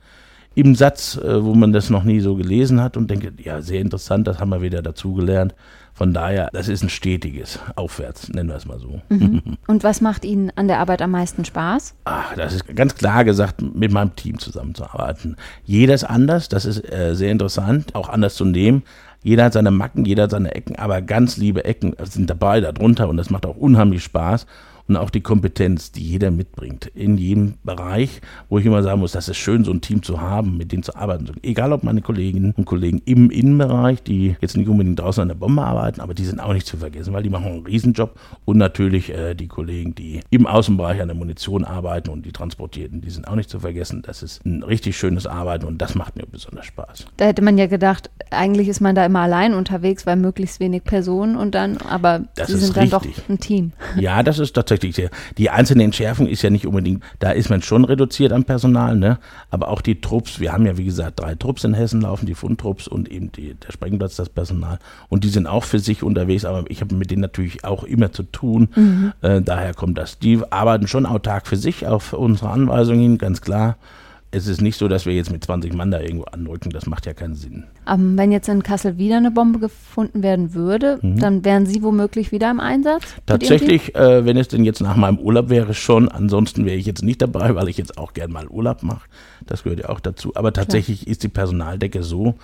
im 0.54 0.74
Satz, 0.74 1.16
äh, 1.16 1.44
wo 1.44 1.54
man 1.54 1.72
das 1.72 1.90
noch 1.90 2.04
nie 2.04 2.20
so 2.20 2.34
gelesen 2.34 2.80
hat 2.80 2.96
und 2.96 3.10
denke, 3.10 3.32
ja, 3.42 3.62
sehr 3.62 3.80
interessant, 3.80 4.26
das 4.26 4.40
haben 4.40 4.50
wir 4.50 4.62
wieder 4.62 4.82
dazugelernt. 4.82 5.54
Von 5.98 6.12
daher, 6.12 6.48
das 6.52 6.68
ist 6.68 6.84
ein 6.84 6.90
stetiges 6.90 7.58
Aufwärts, 7.74 8.28
nennen 8.28 8.48
wir 8.48 8.54
es 8.54 8.66
mal 8.66 8.78
so. 8.78 9.00
Mhm. 9.08 9.42
Und 9.66 9.82
was 9.82 10.00
macht 10.00 10.24
Ihnen 10.24 10.52
an 10.54 10.68
der 10.68 10.78
Arbeit 10.78 11.02
am 11.02 11.10
meisten 11.10 11.44
Spaß? 11.44 11.96
Ach, 12.04 12.36
das 12.36 12.54
ist 12.54 12.76
ganz 12.76 12.94
klar 12.94 13.24
gesagt, 13.24 13.60
mit 13.62 13.90
meinem 13.90 14.14
Team 14.14 14.38
zusammenzuarbeiten. 14.38 15.34
Jeder 15.64 15.94
ist 15.94 16.04
anders, 16.04 16.48
das 16.48 16.66
ist 16.66 16.88
äh, 16.92 17.16
sehr 17.16 17.32
interessant, 17.32 17.96
auch 17.96 18.08
anders 18.08 18.36
zu 18.36 18.44
nehmen. 18.44 18.84
Jeder 19.24 19.46
hat 19.46 19.54
seine 19.54 19.72
Macken, 19.72 20.04
jeder 20.04 20.24
hat 20.24 20.30
seine 20.30 20.54
Ecken, 20.54 20.76
aber 20.76 21.02
ganz 21.02 21.36
liebe 21.36 21.64
Ecken 21.64 21.96
sind 22.04 22.30
dabei, 22.30 22.60
darunter 22.60 23.08
und 23.08 23.16
das 23.16 23.30
macht 23.30 23.44
auch 23.44 23.56
unheimlich 23.56 24.04
Spaß 24.04 24.46
und 24.88 24.96
auch 24.96 25.10
die 25.10 25.20
Kompetenz, 25.20 25.92
die 25.92 26.02
jeder 26.02 26.30
mitbringt 26.30 26.86
in 26.94 27.18
jedem 27.18 27.54
Bereich, 27.62 28.20
wo 28.48 28.58
ich 28.58 28.66
immer 28.66 28.82
sagen 28.82 29.00
muss, 29.00 29.12
das 29.12 29.28
ist 29.28 29.36
schön, 29.36 29.64
so 29.64 29.70
ein 29.70 29.82
Team 29.82 30.02
zu 30.02 30.20
haben, 30.20 30.56
mit 30.56 30.72
denen 30.72 30.82
zu 30.82 30.96
arbeiten. 30.96 31.30
Egal 31.42 31.72
ob 31.72 31.84
meine 31.84 32.00
Kolleginnen 32.00 32.54
und 32.56 32.64
Kollegen 32.64 33.02
im 33.04 33.30
Innenbereich, 33.30 34.02
die 34.02 34.36
jetzt 34.40 34.56
nicht 34.56 34.68
unbedingt 34.68 34.98
draußen 34.98 35.22
an 35.22 35.28
der 35.28 35.34
Bombe 35.34 35.62
arbeiten, 35.62 36.00
aber 36.00 36.14
die 36.14 36.24
sind 36.24 36.40
auch 36.40 36.54
nicht 36.54 36.66
zu 36.66 36.78
vergessen, 36.78 37.12
weil 37.12 37.22
die 37.22 37.30
machen 37.30 37.46
einen 37.46 37.66
Riesenjob 37.66 38.18
und 38.46 38.56
natürlich 38.56 39.10
äh, 39.10 39.34
die 39.34 39.46
Kollegen, 39.46 39.94
die 39.94 40.20
im 40.30 40.46
Außenbereich 40.46 41.00
an 41.02 41.08
der 41.08 41.16
Munition 41.16 41.64
arbeiten 41.64 42.08
und 42.08 42.24
die 42.24 42.32
transportierten, 42.32 43.02
die 43.02 43.10
sind 43.10 43.28
auch 43.28 43.34
nicht 43.34 43.50
zu 43.50 43.60
vergessen. 43.60 44.02
Das 44.02 44.22
ist 44.22 44.44
ein 44.46 44.62
richtig 44.62 44.96
schönes 44.96 45.26
Arbeiten 45.26 45.66
und 45.66 45.78
das 45.78 45.94
macht 45.94 46.16
mir 46.16 46.24
besonders 46.26 46.64
Spaß. 46.66 47.06
Da 47.18 47.26
hätte 47.26 47.42
man 47.42 47.58
ja 47.58 47.66
gedacht, 47.66 48.10
eigentlich 48.30 48.68
ist 48.68 48.80
man 48.80 48.94
da 48.94 49.04
immer 49.04 49.20
allein 49.20 49.52
unterwegs, 49.52 50.06
weil 50.06 50.16
möglichst 50.16 50.60
wenig 50.60 50.84
Personen 50.84 51.36
und 51.36 51.54
dann, 51.54 51.76
aber 51.78 52.22
das 52.34 52.48
sie 52.48 52.56
sind 52.56 52.76
richtig. 52.76 52.90
dann 52.90 53.00
doch 53.00 53.28
ein 53.28 53.38
Team. 53.38 53.72
Ja, 53.98 54.22
das 54.22 54.38
ist 54.38 54.54
tatsächlich 54.54 54.77
wirklich 54.82 55.10
Die 55.36 55.50
einzelne 55.50 55.84
Entschärfung 55.84 56.26
ist 56.26 56.42
ja 56.42 56.50
nicht 56.50 56.66
unbedingt, 56.66 57.02
da 57.18 57.30
ist 57.30 57.50
man 57.50 57.62
schon 57.62 57.84
reduziert 57.84 58.32
am 58.32 58.44
Personal, 58.44 58.96
ne? 58.96 59.18
aber 59.50 59.68
auch 59.68 59.80
die 59.80 60.00
Trupps, 60.00 60.40
wir 60.40 60.52
haben 60.52 60.66
ja 60.66 60.76
wie 60.76 60.84
gesagt 60.84 61.20
drei 61.20 61.34
Trupps 61.34 61.64
in 61.64 61.74
Hessen 61.74 62.00
laufen, 62.00 62.26
die 62.26 62.34
Fundtrupps 62.34 62.88
und 62.88 63.10
eben 63.10 63.32
die, 63.32 63.54
der 63.54 63.72
Sprengplatz, 63.72 64.16
das 64.16 64.28
Personal 64.28 64.78
und 65.08 65.24
die 65.24 65.28
sind 65.28 65.46
auch 65.46 65.64
für 65.64 65.78
sich 65.78 66.02
unterwegs, 66.02 66.44
aber 66.44 66.64
ich 66.68 66.80
habe 66.80 66.94
mit 66.94 67.10
denen 67.10 67.22
natürlich 67.22 67.64
auch 67.64 67.84
immer 67.84 68.12
zu 68.12 68.22
tun, 68.22 68.68
mhm. 68.74 69.12
äh, 69.22 69.40
daher 69.42 69.74
kommt 69.74 69.98
das. 69.98 70.18
Die 70.18 70.40
arbeiten 70.50 70.88
schon 70.88 71.06
autark 71.06 71.46
für 71.46 71.56
sich 71.56 71.86
auf 71.86 72.12
unsere 72.12 72.50
Anweisungen 72.50 73.00
hin, 73.00 73.18
ganz 73.18 73.40
klar 73.40 73.76
es 74.30 74.46
ist 74.46 74.60
nicht 74.60 74.76
so, 74.76 74.88
dass 74.88 75.06
wir 75.06 75.14
jetzt 75.14 75.32
mit 75.32 75.42
20 75.42 75.72
Mann 75.72 75.90
da 75.90 76.00
irgendwo 76.00 76.24
anrücken. 76.24 76.70
Das 76.70 76.86
macht 76.86 77.06
ja 77.06 77.14
keinen 77.14 77.34
Sinn. 77.34 77.64
Aber 77.86 78.02
ähm, 78.02 78.18
wenn 78.18 78.30
jetzt 78.30 78.48
in 78.48 78.62
Kassel 78.62 78.98
wieder 78.98 79.16
eine 79.16 79.30
Bombe 79.30 79.58
gefunden 79.58 80.22
werden 80.22 80.54
würde, 80.54 80.98
mhm. 81.00 81.18
dann 81.18 81.44
wären 81.44 81.64
Sie 81.64 81.82
womöglich 81.82 82.30
wieder 82.30 82.50
im 82.50 82.60
Einsatz? 82.60 83.02
Tatsächlich, 83.24 83.94
äh, 83.94 84.26
wenn 84.26 84.36
es 84.36 84.48
denn 84.48 84.64
jetzt 84.64 84.80
nach 84.80 84.96
meinem 84.96 85.18
Urlaub 85.18 85.48
wäre, 85.48 85.72
schon. 85.72 86.08
Ansonsten 86.08 86.66
wäre 86.66 86.76
ich 86.76 86.86
jetzt 86.86 87.02
nicht 87.02 87.22
dabei, 87.22 87.54
weil 87.54 87.68
ich 87.68 87.78
jetzt 87.78 87.96
auch 87.96 88.12
gern 88.12 88.30
mal 88.30 88.46
Urlaub 88.48 88.82
mache. 88.82 89.08
Das 89.46 89.62
gehört 89.62 89.80
ja 89.80 89.88
auch 89.88 90.00
dazu. 90.00 90.32
Aber 90.34 90.52
tatsächlich 90.52 91.02
Klar. 91.02 91.12
ist 91.12 91.22
die 91.22 91.28
Personaldecke 91.28 92.02
so, 92.02 92.34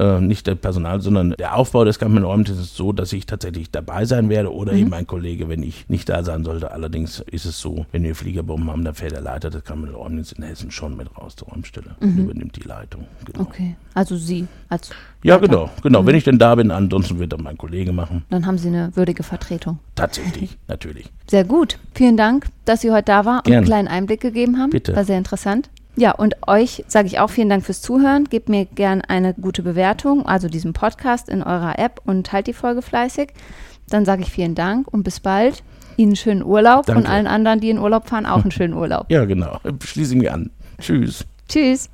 äh, 0.00 0.20
nicht 0.20 0.46
der 0.46 0.54
Personal, 0.54 1.00
sondern 1.02 1.34
der 1.38 1.56
Aufbau 1.56 1.84
des 1.84 1.98
Kampfmann-Räumens 1.98 2.48
ist 2.48 2.74
so, 2.74 2.92
dass 2.92 3.12
ich 3.12 3.26
tatsächlich 3.26 3.70
dabei 3.70 4.06
sein 4.06 4.30
werde 4.30 4.52
oder 4.52 4.72
mhm. 4.72 4.78
eben 4.78 4.90
mein 4.90 5.06
Kollege, 5.06 5.48
wenn 5.48 5.62
ich 5.62 5.88
nicht 5.88 6.08
da 6.08 6.24
sein 6.24 6.42
sollte. 6.42 6.72
Allerdings 6.72 7.20
ist 7.30 7.44
es 7.44 7.60
so, 7.60 7.84
wenn 7.92 8.02
wir 8.02 8.14
Fliegerbomben 8.14 8.70
haben, 8.70 8.82
dann 8.82 8.94
fährt 8.94 9.12
der 9.12 9.20
Leiter 9.20 9.50
des 9.50 9.62
Kampfmann-Räumens 9.64 10.32
in 10.32 10.42
Hessen 10.42 10.70
schon 10.70 10.96
mit 10.96 11.08
raus 11.18 11.36
zur 11.36 11.48
Räumstelle 11.48 11.96
mhm. 12.00 12.08
und 12.08 12.18
übernimmt 12.18 12.56
die 12.56 12.66
Leitung. 12.66 13.06
Genau. 13.26 13.42
Okay, 13.42 13.76
also 13.92 14.16
Sie 14.16 14.46
als 14.70 14.90
Ja, 15.22 15.34
Leiter. 15.34 15.48
genau, 15.48 15.70
genau. 15.82 16.02
Mhm. 16.02 16.06
Wenn 16.06 16.14
ich 16.14 16.24
denn 16.24 16.38
da 16.38 16.54
bin, 16.54 16.70
ansonsten 16.70 17.18
wird 17.18 17.34
dann 17.34 17.42
mein 17.42 17.58
Kollege 17.58 17.92
machen. 17.92 18.24
Dann 18.30 18.46
haben 18.46 18.56
Sie 18.56 18.68
eine 18.68 18.96
würdige 18.96 19.22
Vertretung. 19.22 19.80
Tatsächlich, 19.96 20.56
natürlich. 20.68 21.10
Sehr 21.28 21.44
gut. 21.44 21.78
Vielen 21.94 22.16
Dank, 22.16 22.46
dass 22.64 22.80
Sie 22.80 22.90
heute 22.90 23.04
da 23.04 23.26
waren 23.26 23.42
und 23.46 23.52
einen 23.52 23.64
kleinen 23.66 23.88
Einblick 23.88 24.20
gegeben 24.20 24.58
haben. 24.58 24.70
Bitte. 24.70 24.96
War 24.96 25.04
sehr 25.04 25.18
interessant. 25.18 25.68
Ja, 26.00 26.12
und 26.12 26.34
euch 26.48 26.82
sage 26.88 27.08
ich 27.08 27.18
auch 27.18 27.28
vielen 27.28 27.50
Dank 27.50 27.62
fürs 27.62 27.82
Zuhören. 27.82 28.24
Gebt 28.24 28.48
mir 28.48 28.64
gern 28.64 29.02
eine 29.02 29.34
gute 29.34 29.62
Bewertung, 29.62 30.24
also 30.24 30.48
diesem 30.48 30.72
Podcast 30.72 31.28
in 31.28 31.42
eurer 31.42 31.78
App 31.78 32.00
und 32.06 32.26
teilt 32.26 32.46
die 32.46 32.54
Folge 32.54 32.80
fleißig. 32.80 33.34
Dann 33.90 34.06
sage 34.06 34.22
ich 34.22 34.30
vielen 34.30 34.54
Dank 34.54 34.88
und 34.88 35.02
bis 35.02 35.20
bald. 35.20 35.62
Ihnen 35.98 36.12
einen 36.12 36.16
schönen 36.16 36.42
Urlaub 36.42 36.86
Danke. 36.86 37.02
und 37.02 37.06
allen 37.06 37.26
anderen, 37.26 37.60
die 37.60 37.68
in 37.68 37.78
Urlaub 37.78 38.08
fahren, 38.08 38.24
auch 38.24 38.40
einen 38.40 38.50
schönen 38.50 38.72
Urlaub. 38.72 39.10
Ja, 39.10 39.26
genau. 39.26 39.58
Schließe 39.84 40.16
mich 40.16 40.30
an. 40.30 40.48
Tschüss. 40.80 41.26
Tschüss. 41.46 41.90